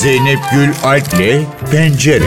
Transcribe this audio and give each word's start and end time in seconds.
Zeynep 0.00 0.38
Gül 0.52 0.68
Alp'le 0.84 1.46
Pencere. 1.70 2.24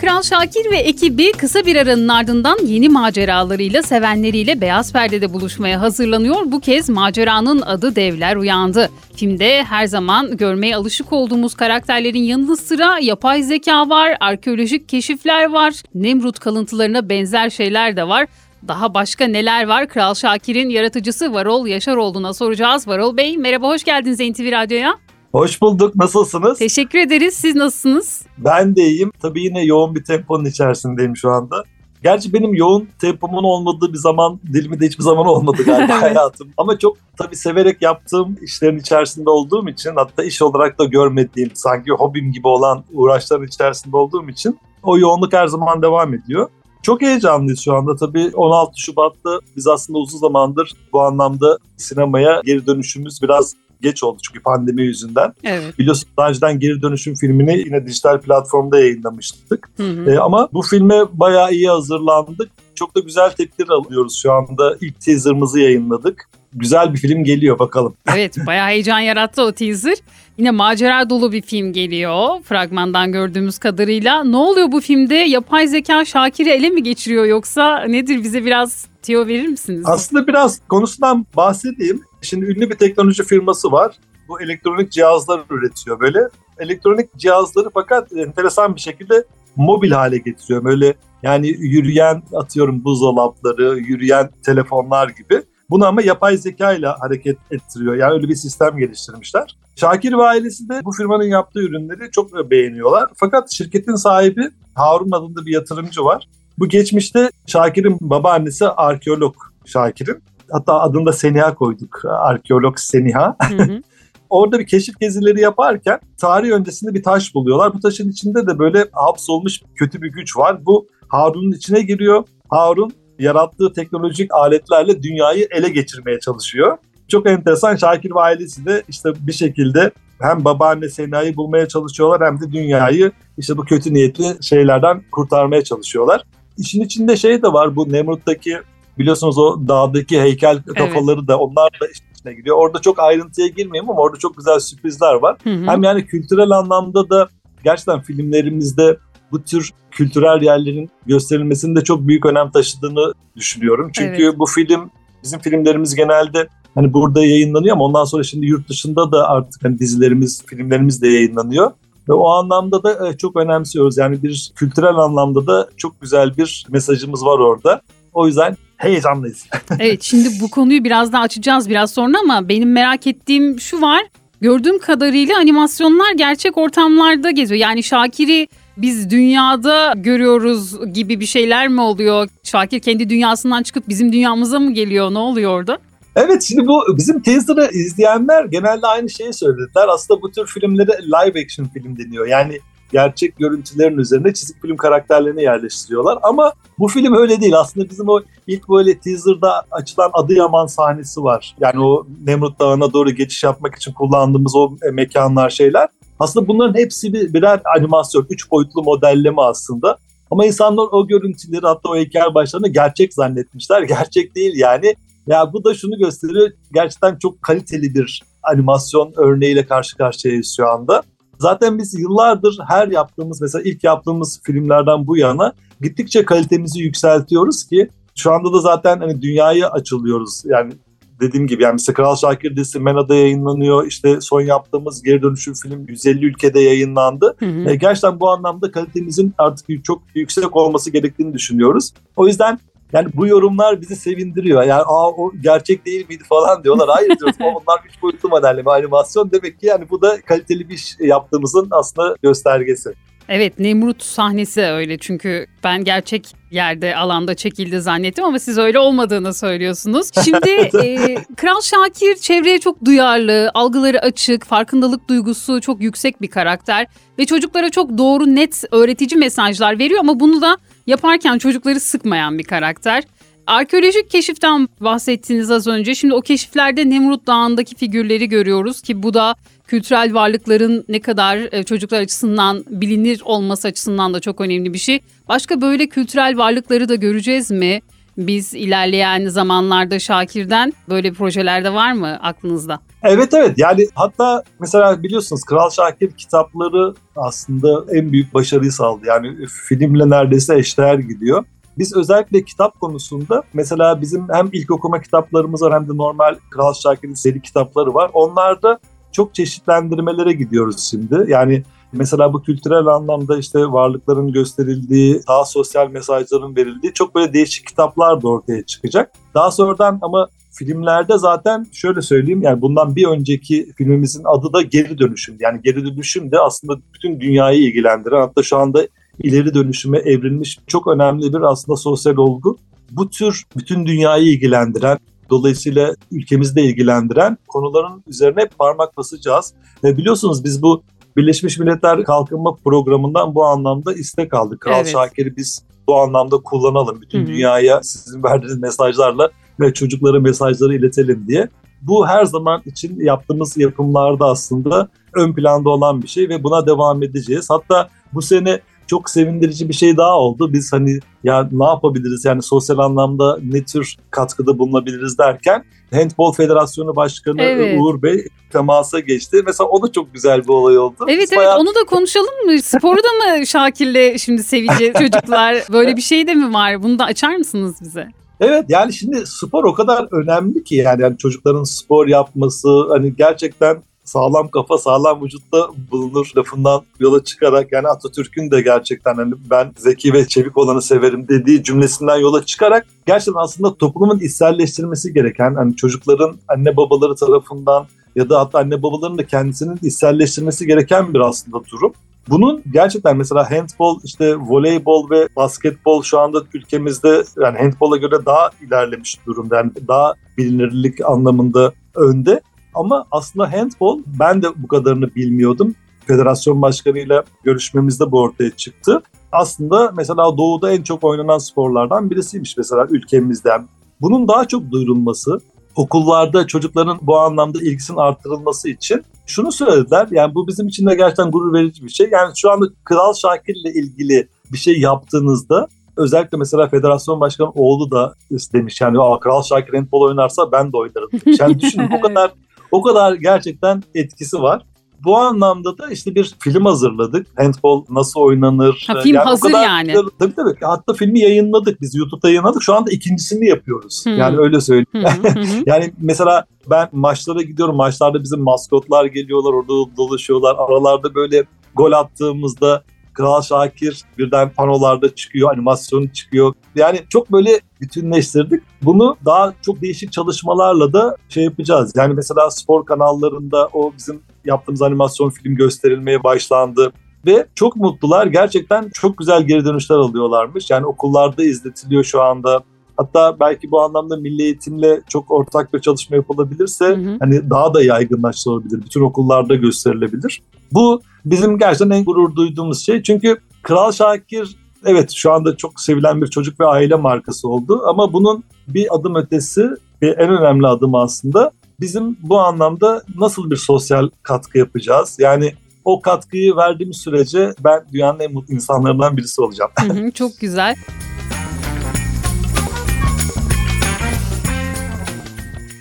Kral 0.00 0.22
Şakir 0.22 0.70
ve 0.70 0.76
ekibi 0.76 1.32
kısa 1.32 1.66
bir 1.66 1.76
aranın 1.76 2.08
ardından 2.08 2.58
yeni 2.66 2.88
maceralarıyla 2.88 3.82
sevenleriyle 3.82 4.60
Beyaz 4.60 4.92
Perde'de 4.92 5.32
buluşmaya 5.32 5.80
hazırlanıyor. 5.80 6.42
Bu 6.44 6.60
kez 6.60 6.88
maceranın 6.88 7.60
adı 7.60 7.96
Devler 7.96 8.36
Uyandı. 8.36 8.90
Filmde 9.16 9.64
her 9.64 9.86
zaman 9.86 10.36
görmeye 10.36 10.76
alışık 10.76 11.12
olduğumuz 11.12 11.54
karakterlerin 11.54 12.22
yanı 12.22 12.56
sıra 12.56 12.98
yapay 12.98 13.42
zeka 13.42 13.88
var, 13.88 14.16
arkeolojik 14.20 14.88
keşifler 14.88 15.50
var, 15.50 15.74
Nemrut 15.94 16.38
kalıntılarına 16.38 17.08
benzer 17.08 17.50
şeyler 17.50 17.96
de 17.96 18.08
var. 18.08 18.26
Daha 18.68 18.94
başka 18.94 19.26
neler 19.26 19.68
var? 19.68 19.88
Kral 19.88 20.14
Şakir'in 20.14 20.68
yaratıcısı 20.68 21.34
Varol 21.34 21.66
Yaşaroğlu'na 21.66 22.34
soracağız. 22.34 22.88
Varol 22.88 23.16
Bey 23.16 23.36
merhaba 23.36 23.68
hoş 23.68 23.84
geldiniz 23.84 24.20
NTV 24.20 24.52
Radyo'ya. 24.52 24.98
Hoş 25.32 25.62
bulduk. 25.62 25.96
Nasılsınız? 25.96 26.58
Teşekkür 26.58 26.98
ederiz. 26.98 27.34
Siz 27.34 27.54
nasılsınız? 27.54 28.26
Ben 28.38 28.76
de 28.76 28.82
iyiyim. 28.82 29.12
Tabii 29.22 29.42
yine 29.42 29.64
yoğun 29.64 29.94
bir 29.94 30.04
temponun 30.04 30.44
içerisindeyim 30.44 31.16
şu 31.16 31.30
anda. 31.30 31.64
Gerçi 32.02 32.32
benim 32.32 32.54
yoğun 32.54 32.88
tempomun 33.00 33.44
olmadığı 33.44 33.92
bir 33.92 33.98
zaman 33.98 34.40
dilimde 34.52 34.86
hiçbir 34.86 35.04
zaman 35.04 35.26
olmadı 35.26 35.62
galiba 35.66 36.02
hayatım. 36.02 36.48
Ama 36.56 36.78
çok 36.78 36.96
tabii 37.18 37.36
severek 37.36 37.82
yaptığım 37.82 38.36
işlerin 38.42 38.78
içerisinde 38.78 39.30
olduğum 39.30 39.68
için 39.68 39.92
hatta 39.96 40.24
iş 40.24 40.42
olarak 40.42 40.78
da 40.78 40.84
görmediğim 40.84 41.50
sanki 41.54 41.90
hobim 41.90 42.32
gibi 42.32 42.48
olan 42.48 42.84
uğraşların 42.92 43.46
içerisinde 43.46 43.96
olduğum 43.96 44.28
için 44.28 44.58
o 44.82 44.98
yoğunluk 44.98 45.32
her 45.32 45.46
zaman 45.46 45.82
devam 45.82 46.14
ediyor. 46.14 46.48
Çok 46.82 47.02
heyecanlıyız 47.02 47.60
şu 47.60 47.74
anda 47.74 47.96
tabii 47.96 48.30
16 48.34 48.80
Şubat'ta 48.80 49.40
biz 49.56 49.66
aslında 49.66 49.98
uzun 49.98 50.18
zamandır 50.18 50.72
bu 50.92 51.02
anlamda 51.02 51.58
sinemaya 51.76 52.42
geri 52.44 52.66
dönüşümüz 52.66 53.22
biraz 53.22 53.54
geç 53.82 54.04
oldu 54.04 54.18
çünkü 54.26 54.42
pandemi 54.42 54.82
yüzünden. 54.82 55.32
Evet. 55.44 55.78
Biliyorsunuz 55.78 56.12
daha 56.16 56.28
önceden 56.28 56.58
geri 56.58 56.82
dönüşüm 56.82 57.14
filmini 57.14 57.58
yine 57.58 57.86
dijital 57.86 58.20
platformda 58.20 58.80
yayınlamıştık. 58.80 59.70
Hı 59.76 59.82
hı. 59.82 60.10
Ee, 60.10 60.18
ama 60.18 60.48
bu 60.52 60.62
filme 60.62 60.94
bayağı 61.12 61.52
iyi 61.52 61.68
hazırlandık. 61.68 62.50
Çok 62.74 62.96
da 62.96 63.00
güzel 63.00 63.30
tepkiler 63.30 63.68
alıyoruz 63.68 64.18
şu 64.22 64.32
anda. 64.32 64.76
İlk 64.80 65.00
teaserımızı 65.00 65.60
yayınladık. 65.60 66.28
Güzel 66.52 66.94
bir 66.94 66.98
film 66.98 67.24
geliyor 67.24 67.58
bakalım. 67.58 67.94
Evet 68.14 68.36
bayağı 68.46 68.68
heyecan 68.68 68.98
yarattı 69.00 69.42
o 69.42 69.52
teaser. 69.52 69.98
Yine 70.38 70.50
macera 70.50 71.10
dolu 71.10 71.32
bir 71.32 71.42
film 71.42 71.72
geliyor 71.72 72.28
fragmandan 72.44 73.12
gördüğümüz 73.12 73.58
kadarıyla. 73.58 74.24
Ne 74.24 74.36
oluyor 74.36 74.72
bu 74.72 74.80
filmde? 74.80 75.14
Yapay 75.14 75.68
zeka 75.68 76.04
Şakir'i 76.04 76.50
ele 76.50 76.70
mi 76.70 76.82
geçiriyor 76.82 77.24
yoksa 77.24 77.80
nedir? 77.80 78.22
Bize 78.22 78.44
biraz 78.44 78.86
tiyo 79.02 79.26
verir 79.26 79.46
misiniz? 79.46 79.82
Aslında 79.86 80.26
biraz 80.26 80.60
konusundan 80.68 81.26
bahsedeyim. 81.36 82.02
Şimdi 82.22 82.44
ünlü 82.44 82.70
bir 82.70 82.74
teknoloji 82.74 83.22
firması 83.22 83.72
var. 83.72 83.96
Bu 84.28 84.40
elektronik 84.40 84.92
cihazlar 84.92 85.40
üretiyor 85.50 86.00
böyle. 86.00 86.18
Elektronik 86.58 87.16
cihazları 87.16 87.68
fakat 87.74 88.12
enteresan 88.12 88.74
bir 88.74 88.80
şekilde 88.80 89.24
mobil 89.56 89.90
hale 89.90 90.18
getiriyor. 90.18 90.64
Böyle 90.64 90.94
yani 91.22 91.48
yürüyen 91.48 92.22
atıyorum 92.34 92.84
buzdolapları, 92.84 93.78
yürüyen 93.78 94.30
telefonlar 94.44 95.08
gibi. 95.08 95.42
Bunu 95.70 95.86
ama 95.86 96.02
yapay 96.02 96.36
zeka 96.36 96.72
ile 96.72 96.86
hareket 96.86 97.38
ettiriyor. 97.50 97.94
Yani 97.94 98.12
öyle 98.12 98.28
bir 98.28 98.34
sistem 98.34 98.76
geliştirmişler. 98.76 99.56
Şakir 99.80 100.12
ve 100.12 100.22
ailesi 100.22 100.68
de 100.68 100.80
bu 100.84 100.92
firmanın 100.92 101.24
yaptığı 101.24 101.60
ürünleri 101.60 102.10
çok 102.10 102.50
beğeniyorlar. 102.50 103.10
Fakat 103.16 103.52
şirketin 103.52 103.94
sahibi 103.94 104.50
Harun 104.74 105.10
adında 105.10 105.46
bir 105.46 105.52
yatırımcı 105.52 106.04
var. 106.04 106.28
Bu 106.58 106.68
geçmişte 106.68 107.30
Şakir'in 107.46 107.98
babaannesi 108.00 108.68
arkeolog 108.68 109.34
Şakir'in. 109.64 110.22
Hatta 110.50 110.80
adını 110.80 111.06
da 111.06 111.12
Seniha 111.12 111.54
koyduk. 111.54 112.00
Arkeolog 112.04 112.78
Seniha. 112.78 113.36
Hı 113.48 113.62
hı. 113.62 113.82
Orada 114.30 114.58
bir 114.58 114.66
keşif 114.66 115.00
gezileri 115.00 115.40
yaparken 115.40 116.00
tarih 116.20 116.50
öncesinde 116.50 116.94
bir 116.94 117.02
taş 117.02 117.34
buluyorlar. 117.34 117.74
Bu 117.74 117.80
taşın 117.80 118.10
içinde 118.10 118.46
de 118.46 118.58
böyle 118.58 118.84
hapsolmuş 118.92 119.60
kötü 119.74 120.02
bir 120.02 120.12
güç 120.12 120.36
var. 120.36 120.66
Bu 120.66 120.86
Harun'un 121.08 121.52
içine 121.52 121.80
giriyor. 121.80 122.24
Harun 122.50 122.92
yarattığı 123.18 123.72
teknolojik 123.72 124.34
aletlerle 124.34 125.02
dünyayı 125.02 125.48
ele 125.50 125.68
geçirmeye 125.68 126.20
çalışıyor. 126.20 126.78
Çok 127.08 127.26
enteresan 127.26 127.76
Şakir 127.76 128.10
ve 128.10 128.20
ailesi 128.20 128.66
de 128.66 128.82
işte 128.88 129.12
bir 129.20 129.32
şekilde 129.32 129.90
hem 130.20 130.44
babaanne 130.44 130.88
Sena'yı 130.88 131.36
bulmaya 131.36 131.68
çalışıyorlar 131.68 132.26
hem 132.26 132.40
de 132.40 132.52
dünyayı 132.52 133.12
işte 133.38 133.56
bu 133.56 133.64
kötü 133.64 133.94
niyetli 133.94 134.36
şeylerden 134.40 135.02
kurtarmaya 135.12 135.64
çalışıyorlar. 135.64 136.22
İşin 136.58 136.82
içinde 136.82 137.16
şey 137.16 137.42
de 137.42 137.52
var 137.52 137.76
bu 137.76 137.92
Nemrut'taki 137.92 138.58
biliyorsunuz 138.98 139.38
o 139.38 139.68
dağdaki 139.68 140.20
heykel 140.20 140.62
kafaları 140.62 141.28
da 141.28 141.38
onlar 141.38 141.70
da 141.80 141.86
işin 141.86 142.04
içine 142.14 142.34
giriyor. 142.34 142.56
Orada 142.56 142.78
çok 142.78 142.98
ayrıntıya 142.98 143.48
girmeyeyim 143.48 143.90
ama 143.90 144.00
orada 144.00 144.18
çok 144.18 144.36
güzel 144.36 144.58
sürprizler 144.58 145.14
var. 145.14 145.36
Hı 145.44 145.50
hı. 145.50 145.66
Hem 145.66 145.82
yani 145.82 146.06
kültürel 146.06 146.50
anlamda 146.50 147.10
da 147.10 147.28
gerçekten 147.64 148.00
filmlerimizde 148.00 148.96
bu 149.32 149.42
tür 149.42 149.70
kültürel 149.90 150.42
yerlerin 150.42 150.90
gösterilmesinde 151.06 151.84
çok 151.84 152.08
büyük 152.08 152.26
önem 152.26 152.50
taşıdığını 152.50 153.12
düşünüyorum. 153.36 153.90
Çünkü 153.94 154.22
Evet. 154.24 154.38
bu 154.38 154.46
film 154.46 154.90
bizim 155.22 155.40
filmlerimiz 155.40 155.94
genelde 155.94 156.48
hani 156.78 156.92
burada 156.92 157.24
yayınlanıyor 157.24 157.76
ama 157.76 157.84
ondan 157.84 158.04
sonra 158.04 158.22
şimdi 158.22 158.46
yurt 158.46 158.68
dışında 158.68 159.12
da 159.12 159.28
artık 159.28 159.64
hani 159.64 159.78
dizilerimiz, 159.78 160.42
filmlerimiz 160.46 161.02
de 161.02 161.08
yayınlanıyor. 161.08 161.70
Ve 162.08 162.12
o 162.12 162.28
anlamda 162.28 162.82
da 162.82 163.08
e, 163.08 163.16
çok 163.16 163.36
önemsiyoruz. 163.36 163.98
Yani 163.98 164.22
bir 164.22 164.52
kültürel 164.54 164.96
anlamda 164.96 165.46
da 165.46 165.68
çok 165.76 166.00
güzel 166.00 166.36
bir 166.36 166.66
mesajımız 166.68 167.24
var 167.24 167.38
orada. 167.38 167.80
O 168.12 168.26
yüzden 168.26 168.56
heyecanlıyız. 168.76 169.46
Evet 169.80 170.02
şimdi 170.02 170.28
bu 170.40 170.50
konuyu 170.50 170.84
biraz 170.84 171.12
daha 171.12 171.22
açacağız 171.22 171.68
biraz 171.68 171.90
sonra 171.90 172.18
ama 172.20 172.48
benim 172.48 172.72
merak 172.72 173.06
ettiğim 173.06 173.60
şu 173.60 173.80
var. 173.80 174.00
Gördüğüm 174.40 174.78
kadarıyla 174.78 175.38
animasyonlar 175.38 176.12
gerçek 176.16 176.58
ortamlarda 176.58 177.30
geziyor. 177.30 177.60
Yani 177.60 177.82
Şakir'i 177.82 178.48
biz 178.76 179.10
dünyada 179.10 179.92
görüyoruz 179.96 180.92
gibi 180.94 181.20
bir 181.20 181.26
şeyler 181.26 181.68
mi 181.68 181.80
oluyor? 181.80 182.28
Şakir 182.44 182.80
kendi 182.80 183.10
dünyasından 183.10 183.62
çıkıp 183.62 183.88
bizim 183.88 184.12
dünyamıza 184.12 184.58
mı 184.60 184.74
geliyor? 184.74 185.14
Ne 185.14 185.18
oluyor 185.18 185.52
orada? 185.52 185.78
Evet 186.16 186.42
şimdi 186.42 186.66
bu 186.66 186.96
bizim 186.96 187.22
teaser'ı 187.22 187.70
izleyenler 187.72 188.44
genelde 188.44 188.86
aynı 188.86 189.10
şeyi 189.10 189.32
söylediler. 189.32 189.88
Aslında 189.88 190.22
bu 190.22 190.30
tür 190.30 190.46
filmlere 190.46 190.98
live 191.02 191.44
action 191.44 191.66
film 191.66 191.98
deniyor. 191.98 192.26
Yani 192.26 192.60
gerçek 192.92 193.36
görüntülerin 193.36 193.98
üzerine 193.98 194.34
çizik 194.34 194.62
film 194.62 194.76
karakterlerini 194.76 195.42
yerleştiriyorlar. 195.42 196.18
Ama 196.22 196.52
bu 196.78 196.88
film 196.88 197.14
öyle 197.14 197.40
değil. 197.40 197.58
Aslında 197.58 197.90
bizim 197.90 198.08
o 198.08 198.20
ilk 198.46 198.68
böyle 198.68 198.98
teaser'da 198.98 199.64
açılan 199.70 200.10
Adıyaman 200.12 200.66
sahnesi 200.66 201.22
var. 201.22 201.56
Yani 201.60 201.80
o 201.80 202.06
Nemrut 202.26 202.60
Dağı'na 202.60 202.92
doğru 202.92 203.10
geçiş 203.10 203.44
yapmak 203.44 203.74
için 203.74 203.92
kullandığımız 203.92 204.56
o 204.56 204.72
mekanlar 204.92 205.50
şeyler. 205.50 205.88
Aslında 206.18 206.48
bunların 206.48 206.80
hepsi 206.80 207.12
bir, 207.12 207.34
birer 207.34 207.60
animasyon, 207.76 208.26
üç 208.30 208.50
boyutlu 208.50 208.82
modelleme 208.82 209.42
aslında. 209.42 209.98
Ama 210.30 210.46
insanlar 210.46 210.88
o 210.92 211.06
görüntüleri 211.06 211.66
hatta 211.66 211.88
o 211.88 211.96
heykel 211.96 212.34
başlarını 212.34 212.68
gerçek 212.68 213.14
zannetmişler. 213.14 213.82
Gerçek 213.88 214.34
değil 214.34 214.52
yani. 214.56 214.94
Ya 215.28 215.52
bu 215.52 215.64
da 215.64 215.74
şunu 215.74 215.98
gösteriyor. 215.98 216.50
Gerçekten 216.72 217.16
çok 217.16 217.42
kaliteli 217.42 217.94
bir 217.94 218.22
animasyon 218.42 219.12
örneğiyle 219.16 219.66
karşı 219.66 219.96
karşıyayız 219.96 220.54
şu 220.56 220.68
anda. 220.68 221.02
Zaten 221.38 221.78
biz 221.78 222.00
yıllardır 222.00 222.58
her 222.68 222.88
yaptığımız 222.88 223.40
mesela 223.40 223.62
ilk 223.62 223.84
yaptığımız 223.84 224.40
filmlerden 224.44 225.06
bu 225.06 225.16
yana 225.16 225.52
gittikçe 225.80 226.24
kalitemizi 226.24 226.80
yükseltiyoruz 226.80 227.66
ki 227.66 227.88
şu 228.14 228.32
anda 228.32 228.52
da 228.52 228.60
zaten 228.60 228.98
hani 228.98 229.22
dünyaya 229.22 229.70
açılıyoruz. 229.70 230.42
Yani 230.44 230.72
dediğim 231.20 231.46
gibi 231.46 231.62
yani 231.62 231.72
mesela 231.72 231.94
Kral 231.94 232.16
Şakir 232.16 232.56
dizisi 232.56 232.80
Mena'da 232.80 233.14
yayınlanıyor. 233.14 233.86
İşte 233.86 234.20
son 234.20 234.40
yaptığımız 234.40 235.02
geri 235.02 235.22
dönüşüm 235.22 235.54
film 235.54 235.88
150 235.88 236.26
ülkede 236.26 236.60
yayınlandı. 236.60 237.36
Hı 237.38 237.46
hı. 237.46 237.70
E, 237.70 237.76
gerçekten 237.76 238.20
bu 238.20 238.30
anlamda 238.30 238.70
kalitemizin 238.70 239.34
artık 239.38 239.84
çok 239.84 240.02
yüksek 240.14 240.56
olması 240.56 240.90
gerektiğini 240.90 241.34
düşünüyoruz. 241.34 241.92
O 242.16 242.26
yüzden 242.26 242.58
yani 242.92 243.08
bu 243.14 243.26
yorumlar 243.26 243.80
bizi 243.80 243.96
sevindiriyor. 243.96 244.62
Yani 244.62 244.82
Aa, 244.82 245.08
o 245.08 245.32
gerçek 245.42 245.86
değil 245.86 246.06
miydi 246.08 246.22
falan 246.28 246.64
diyorlar. 246.64 246.88
Hayır 246.88 247.18
diyoruz. 247.18 247.36
"Ama 247.40 247.48
Onlar 247.50 247.80
üç 247.88 248.02
boyutlu 248.02 248.28
modelleme 248.28 248.70
animasyon. 248.70 249.30
Demek 249.32 249.60
ki 249.60 249.66
yani 249.66 249.90
bu 249.90 250.02
da 250.02 250.20
kaliteli 250.20 250.68
bir 250.68 250.74
iş 250.74 250.96
yaptığımızın 251.00 251.68
aslında 251.70 252.16
göstergesi. 252.22 252.94
Evet 253.28 253.58
Nemrut 253.58 254.02
sahnesi 254.02 254.62
öyle 254.62 254.98
çünkü 254.98 255.46
ben 255.64 255.84
gerçek 255.84 256.34
yerde 256.50 256.96
alanda 256.96 257.34
çekildi 257.34 257.80
zannettim 257.80 258.24
ama 258.24 258.38
siz 258.38 258.58
öyle 258.58 258.78
olmadığını 258.78 259.34
söylüyorsunuz. 259.34 260.10
Şimdi 260.24 260.50
e, 260.82 261.16
Kral 261.36 261.60
Şakir 261.60 262.16
çevreye 262.16 262.58
çok 262.58 262.84
duyarlı, 262.84 263.50
algıları 263.54 264.00
açık, 264.00 264.46
farkındalık 264.46 265.08
duygusu 265.08 265.60
çok 265.60 265.82
yüksek 265.82 266.22
bir 266.22 266.28
karakter 266.28 266.86
ve 267.18 267.26
çocuklara 267.26 267.70
çok 267.70 267.98
doğru 267.98 268.34
net 268.34 268.64
öğretici 268.72 269.18
mesajlar 269.18 269.78
veriyor 269.78 270.00
ama 270.00 270.20
bunu 270.20 270.42
da 270.42 270.56
yaparken 270.86 271.38
çocukları 271.38 271.80
sıkmayan 271.80 272.38
bir 272.38 272.44
karakter. 272.44 273.04
Arkeolojik 273.48 274.10
keşiften 274.10 274.68
bahsettiniz 274.80 275.50
az 275.50 275.66
önce. 275.66 275.94
Şimdi 275.94 276.14
o 276.14 276.20
keşiflerde 276.20 276.90
Nemrut 276.90 277.26
Dağı'ndaki 277.26 277.74
figürleri 277.74 278.28
görüyoruz 278.28 278.82
ki 278.82 279.02
bu 279.02 279.14
da 279.14 279.34
kültürel 279.66 280.14
varlıkların 280.14 280.84
ne 280.88 281.00
kadar 281.00 281.38
e, 281.52 281.62
çocuklar 281.62 282.00
açısından 282.00 282.64
bilinir 282.68 283.20
olması 283.24 283.68
açısından 283.68 284.14
da 284.14 284.20
çok 284.20 284.40
önemli 284.40 284.74
bir 284.74 284.78
şey. 284.78 285.00
Başka 285.28 285.60
böyle 285.60 285.86
kültürel 285.86 286.36
varlıkları 286.36 286.88
da 286.88 286.94
göreceğiz 286.94 287.50
mi? 287.50 287.80
biz 288.18 288.54
ilerleyen 288.54 289.26
zamanlarda 289.28 289.98
Şakir'den 289.98 290.72
böyle 290.88 291.12
projelerde 291.12 291.74
var 291.74 291.92
mı 291.92 292.18
aklınızda? 292.22 292.80
Evet 293.02 293.34
evet 293.34 293.58
yani 293.58 293.86
hatta 293.94 294.42
mesela 294.60 295.02
biliyorsunuz 295.02 295.44
Kral 295.44 295.70
Şakir 295.70 296.10
kitapları 296.10 296.94
aslında 297.16 297.84
en 297.94 298.12
büyük 298.12 298.34
başarıyı 298.34 298.72
sağladı. 298.72 299.06
Yani 299.06 299.46
filmle 299.68 300.10
neredeyse 300.10 300.58
eşdeğer 300.58 300.98
gidiyor. 300.98 301.44
Biz 301.78 301.96
özellikle 301.96 302.44
kitap 302.44 302.80
konusunda 302.80 303.42
mesela 303.52 304.00
bizim 304.00 304.28
hem 304.32 304.48
ilk 304.52 304.70
okuma 304.70 305.00
kitaplarımız 305.00 305.62
var 305.62 305.74
hem 305.74 305.88
de 305.88 305.96
normal 305.96 306.34
Kral 306.50 306.72
Şakir'in 306.72 307.14
seri 307.14 307.42
kitapları 307.42 307.94
var. 307.94 308.10
Onlarda 308.14 308.78
çok 309.12 309.34
çeşitlendirmelere 309.34 310.32
gidiyoruz 310.32 310.80
şimdi. 310.80 311.24
Yani 311.28 311.62
mesela 311.92 312.32
bu 312.32 312.42
kültürel 312.42 312.86
anlamda 312.86 313.38
işte 313.38 313.58
varlıkların 313.58 314.32
gösterildiği, 314.32 315.20
daha 315.28 315.44
sosyal 315.44 315.90
mesajların 315.90 316.56
verildiği 316.56 316.92
çok 316.92 317.14
böyle 317.14 317.32
değişik 317.32 317.66
kitaplar 317.66 318.22
da 318.22 318.28
ortaya 318.28 318.62
çıkacak. 318.62 319.12
Daha 319.34 319.50
sonradan 319.50 319.98
ama 320.02 320.28
filmlerde 320.52 321.18
zaten 321.18 321.66
şöyle 321.72 322.02
söyleyeyim 322.02 322.42
yani 322.42 322.62
bundan 322.62 322.96
bir 322.96 323.06
önceki 323.06 323.72
filmimizin 323.76 324.22
adı 324.24 324.52
da 324.52 324.62
Geri 324.62 324.98
Dönüşüm. 324.98 325.36
Yani 325.40 325.60
Geri 325.64 325.84
Dönüşüm 325.84 326.32
de 326.32 326.38
aslında 326.38 326.80
bütün 326.94 327.20
dünyayı 327.20 327.62
ilgilendiren 327.62 328.20
hatta 328.20 328.42
şu 328.42 328.56
anda 328.56 328.86
ileri 329.22 329.54
dönüşüme 329.54 329.98
evrilmiş 329.98 330.58
çok 330.66 330.86
önemli 330.86 331.32
bir 331.32 331.40
aslında 331.40 331.76
sosyal 331.76 332.16
olgu. 332.16 332.56
Bu 332.90 333.10
tür 333.10 333.44
bütün 333.56 333.86
dünyayı 333.86 334.26
ilgilendiren 334.26 334.98
dolayısıyla 335.30 335.94
ülkemizde 336.12 336.62
ilgilendiren 336.62 337.38
konuların 337.48 338.02
üzerine 338.06 338.48
parmak 338.58 338.96
basacağız. 338.96 339.54
Ve 339.84 339.96
biliyorsunuz 339.96 340.44
biz 340.44 340.62
bu 340.62 340.82
Birleşmiş 341.16 341.58
Milletler 341.58 342.04
Kalkınma 342.04 342.54
Programı'ndan 342.64 343.34
bu 343.34 343.44
anlamda 343.44 343.94
istek 343.94 344.34
aldık. 344.34 344.60
Kral 344.60 344.80
Evet. 344.80 344.88
Şakir'i 344.88 345.36
biz 345.36 345.62
bu 345.86 346.00
anlamda 346.00 346.36
kullanalım. 346.36 347.00
Bütün 347.00 347.18
Hı 347.18 347.22
hı. 347.22 347.26
dünyaya 347.26 347.82
sizin 347.82 348.22
verdiğiniz 348.22 348.58
mesajlarla 348.58 349.30
ve 349.60 349.74
çocuklara 349.74 350.20
mesajları 350.20 350.74
iletelim 350.74 351.24
diye. 351.28 351.48
Bu 351.82 352.06
her 352.06 352.24
zaman 352.24 352.62
için 352.66 353.00
yaptığımız 353.00 353.56
yapımlarda 353.56 354.26
aslında 354.26 354.88
ön 355.14 355.32
planda 355.32 355.70
olan 355.70 356.02
bir 356.02 356.08
şey 356.08 356.28
ve 356.28 356.42
buna 356.42 356.66
devam 356.66 357.02
edeceğiz. 357.02 357.50
Hatta 357.50 357.88
bu 358.12 358.22
sene 358.22 358.60
çok 358.88 359.10
sevindirici 359.10 359.68
bir 359.68 359.74
şey 359.74 359.96
daha 359.96 360.18
oldu. 360.18 360.52
Biz 360.52 360.72
hani 360.72 360.98
ya 361.24 361.48
ne 361.52 361.64
yapabiliriz 361.64 362.24
yani 362.24 362.42
sosyal 362.42 362.78
anlamda 362.78 363.38
ne 363.42 363.64
tür 363.64 363.96
katkıda 364.10 364.58
bulunabiliriz 364.58 365.18
derken 365.18 365.64
Handball 365.92 366.32
Federasyonu 366.32 366.96
Başkanı 366.96 367.42
Evet. 367.42 367.80
Uğur 367.80 368.02
Bey 368.02 368.26
temasa 368.52 369.00
geçti. 369.00 369.42
Mesela 369.46 369.68
o 369.68 369.82
da 369.82 369.92
çok 369.92 370.14
güzel 370.14 370.44
bir 370.44 370.48
olay 370.48 370.78
oldu. 370.78 370.96
Evet 371.08 371.20
Biz 371.22 371.32
evet 371.32 371.38
bayağı- 371.38 371.58
onu 371.58 371.68
da 371.68 371.84
konuşalım 371.86 372.46
mı? 372.46 372.62
Sporu 372.62 372.98
da 372.98 373.36
mı 373.38 373.46
Şakir'le 373.46 374.18
şimdi 374.18 374.42
seveceğiz 374.42 374.94
çocuklar? 374.98 375.56
Böyle 375.72 375.96
bir 375.96 376.02
şey 376.02 376.26
de 376.26 376.34
mi 376.34 376.54
var? 376.54 376.82
Bunu 376.82 376.98
da 376.98 377.04
açar 377.04 377.36
mısınız 377.36 377.76
bize? 377.80 378.08
Evet 378.40 378.64
yani 378.68 378.92
şimdi 378.92 379.26
spor 379.26 379.64
o 379.64 379.74
kadar 379.74 380.08
önemli 380.22 380.64
ki 380.64 380.74
yani, 380.74 381.02
yani 381.02 381.18
çocukların 381.18 381.64
spor 381.64 382.06
yapması 382.06 382.86
hani 382.88 383.16
gerçekten 383.16 383.82
sağlam 384.08 384.48
kafa 384.48 384.78
sağlam 384.78 385.24
vücutta 385.24 385.68
bulunur 385.90 386.32
lafından 386.36 386.82
yola 387.00 387.24
çıkarak 387.24 387.72
yani 387.72 387.88
Atatürk'ün 387.88 388.50
de 388.50 388.60
gerçekten 388.62 389.14
hani 389.14 389.34
ben 389.50 389.72
zeki 389.76 390.12
ve 390.12 390.28
çevik 390.28 390.58
olanı 390.58 390.82
severim 390.82 391.28
dediği 391.28 391.62
cümlesinden 391.62 392.16
yola 392.16 392.44
çıkarak 392.44 392.86
gerçekten 393.06 393.40
aslında 393.42 393.74
toplumun 393.74 394.18
içselleştirmesi 394.18 395.14
gereken 395.14 395.54
hani 395.54 395.76
çocukların 395.76 396.36
anne 396.48 396.76
babaları 396.76 397.14
tarafından 397.14 397.86
ya 398.16 398.28
da 398.28 398.40
hatta 398.40 398.58
anne 398.58 398.82
babaların 398.82 399.18
da 399.18 399.26
kendisinin 399.26 399.78
içselleştirmesi 399.82 400.66
gereken 400.66 401.14
bir 401.14 401.20
aslında 401.20 401.60
durum. 401.72 401.92
Bunun 402.28 402.62
gerçekten 402.72 403.16
mesela 403.16 403.50
handball, 403.50 403.98
işte 404.04 404.36
voleybol 404.36 405.10
ve 405.10 405.28
basketbol 405.36 406.02
şu 406.02 406.18
anda 406.18 406.42
ülkemizde 406.54 407.24
yani 407.42 407.58
handbola 407.58 407.96
göre 407.96 408.26
daha 408.26 408.50
ilerlemiş 408.66 409.26
durumda. 409.26 409.56
Yani 409.56 409.70
daha 409.88 410.14
bilinirlik 410.38 411.06
anlamında 411.06 411.72
önde. 411.94 412.40
Ama 412.78 413.06
aslında 413.10 413.52
handball 413.52 413.98
ben 414.06 414.42
de 414.42 414.46
bu 414.56 414.68
kadarını 414.68 415.14
bilmiyordum. 415.14 415.74
Federasyon 416.06 416.62
başkanıyla 416.62 417.24
görüşmemizde 417.44 418.12
bu 418.12 418.20
ortaya 418.20 418.50
çıktı. 418.50 419.02
Aslında 419.32 419.92
mesela 419.96 420.38
doğuda 420.38 420.72
en 420.72 420.82
çok 420.82 421.04
oynanan 421.04 421.38
sporlardan 421.38 422.10
birisiymiş 422.10 422.56
mesela 422.56 422.86
ülkemizden. 422.90 423.68
Bunun 424.00 424.28
daha 424.28 424.48
çok 424.48 424.70
duyurulması, 424.70 425.40
okullarda 425.76 426.46
çocukların 426.46 426.98
bu 427.02 427.18
anlamda 427.18 427.58
ilgisinin 427.58 427.98
arttırılması 427.98 428.68
için 428.68 429.04
şunu 429.26 429.52
söylediler. 429.52 430.08
Yani 430.10 430.34
bu 430.34 430.48
bizim 430.48 430.68
için 430.68 430.86
de 430.86 430.94
gerçekten 430.94 431.30
gurur 431.30 431.52
verici 431.52 431.84
bir 431.84 431.90
şey. 431.90 432.08
Yani 432.12 432.32
şu 432.36 432.50
anda 432.50 432.66
Kral 432.84 433.14
Şakir 433.14 433.54
ile 433.54 433.72
ilgili 433.80 434.28
bir 434.52 434.58
şey 434.58 434.80
yaptığınızda 434.80 435.68
özellikle 435.98 436.38
mesela 436.38 436.68
federasyon 436.68 437.20
başkanı 437.20 437.50
oğlu 437.50 437.90
da 437.90 438.14
demiş 438.52 438.80
yani 438.80 438.96
Kral 439.20 439.42
Şakir 439.42 439.74
handball 439.74 440.00
oynarsa 440.00 440.52
ben 440.52 440.72
de 440.72 440.76
oynarım 440.76 441.08
demiş. 441.12 441.40
Yani 441.40 441.60
düşünün 441.60 441.90
o 441.98 442.00
kadar 442.00 442.32
o 442.70 442.82
kadar 442.82 443.14
gerçekten 443.14 443.82
etkisi 443.94 444.42
var. 444.42 444.62
Bu 445.04 445.16
anlamda 445.16 445.78
da 445.78 445.90
işte 445.90 446.14
bir 446.14 446.34
film 446.38 446.64
hazırladık. 446.64 447.26
Handball 447.36 447.84
nasıl 447.90 448.20
oynanır? 448.20 448.84
Ha, 448.86 449.00
film 449.00 449.16
o 449.16 449.26
hazır 449.26 449.52
kadar 449.52 449.64
yani. 449.64 449.94
Tabii 450.18 450.34
tabii. 450.34 450.54
Hatta 450.60 450.92
filmi 450.92 451.20
yayınladık. 451.20 451.80
Biz 451.80 451.94
YouTube'da 451.94 452.28
yayınladık. 452.28 452.62
Şu 452.62 452.74
anda 452.74 452.90
ikincisini 452.90 453.46
yapıyoruz. 453.46 454.06
Hmm. 454.06 454.18
Yani 454.18 454.38
öyle 454.38 454.60
söyleyeyim. 454.60 454.86
Hı. 454.94 455.62
Yani 455.66 455.92
mesela 455.98 456.44
ben 456.70 456.88
maçlara 456.92 457.42
gidiyorum. 457.42 457.76
Maçlarda 457.76 458.22
bizim 458.22 458.40
maskotlar 458.40 459.04
geliyorlar. 459.04 459.52
Orada 459.52 459.96
dolaşıyorlar. 459.96 460.56
Aralarda 460.58 461.14
böyle 461.14 461.44
gol 461.74 461.92
attığımızda 461.92 462.82
Kral 463.18 463.42
Şakir 463.42 464.02
birden 464.18 464.50
panolarda 464.50 465.14
çıkıyor, 465.14 465.52
animasyon 465.52 466.06
çıkıyor. 466.08 466.54
Yani 466.76 467.00
çok 467.08 467.32
böyle 467.32 467.60
bütünleştirdik. 467.80 468.62
Bunu 468.82 469.16
daha 469.24 469.54
çok 469.62 469.82
değişik 469.82 470.12
çalışmalarla 470.12 470.92
da 470.92 471.16
şey 471.28 471.44
yapacağız. 471.44 471.92
Yani 471.96 472.14
mesela 472.14 472.50
spor 472.50 472.86
kanallarında 472.86 473.68
o 473.72 473.92
bizim 473.98 474.20
yaptığımız 474.44 474.82
animasyon 474.82 475.30
film 475.30 475.54
gösterilmeye 475.54 476.24
başlandı. 476.24 476.92
Ve 477.26 477.46
çok 477.54 477.76
mutlular. 477.76 478.26
Gerçekten 478.26 478.90
çok 478.94 479.18
güzel 479.18 479.42
geri 479.42 479.64
dönüşler 479.64 479.96
alıyorlarmış. 479.96 480.70
Yani 480.70 480.86
okullarda 480.86 481.44
izletiliyor 481.44 482.04
şu 482.04 482.22
anda. 482.22 482.62
Hatta 482.96 483.40
belki 483.40 483.70
bu 483.70 483.80
anlamda 483.80 484.16
milli 484.16 484.42
eğitimle 484.42 485.00
çok 485.08 485.30
ortak 485.30 485.74
bir 485.74 485.78
çalışma 485.78 486.16
yapılabilirse 486.16 486.84
Hı 486.84 486.94
hı. 486.94 487.16
hani 487.20 487.50
daha 487.50 487.74
da 487.74 487.82
yaygınlaştırılabilir. 487.82 488.82
Bütün 488.82 489.00
okullarda 489.00 489.54
gösterilebilir. 489.54 490.42
Bu 490.72 491.00
bizim 491.30 491.58
gerçekten 491.58 491.90
en 491.90 492.04
gurur 492.04 492.36
duyduğumuz 492.36 492.86
şey. 492.86 493.02
Çünkü 493.02 493.36
Kral 493.62 493.92
Şakir 493.92 494.56
evet 494.84 495.10
şu 495.12 495.32
anda 495.32 495.56
çok 495.56 495.80
sevilen 495.80 496.22
bir 496.22 496.26
çocuk 496.26 496.60
ve 496.60 496.66
aile 496.66 496.94
markası 496.94 497.48
oldu. 497.48 497.82
Ama 497.86 498.12
bunun 498.12 498.44
bir 498.68 498.94
adım 498.94 499.14
ötesi 499.14 499.70
ve 500.02 500.08
en 500.10 500.30
önemli 500.30 500.66
adım 500.66 500.94
aslında 500.94 501.50
bizim 501.80 502.16
bu 502.22 502.38
anlamda 502.40 503.02
nasıl 503.16 503.50
bir 503.50 503.56
sosyal 503.56 504.08
katkı 504.22 504.58
yapacağız? 504.58 505.16
Yani 505.18 505.52
o 505.84 506.00
katkıyı 506.00 506.56
verdiğimiz 506.56 506.96
sürece 506.96 507.54
ben 507.64 507.84
dünyanın 507.92 508.20
en 508.20 508.32
mutlu 508.32 508.54
insanlarından 508.54 509.16
birisi 509.16 509.40
olacağım. 509.40 509.70
Hı 509.78 509.92
hı, 509.92 510.10
Çok 510.10 510.40
güzel. 510.40 510.76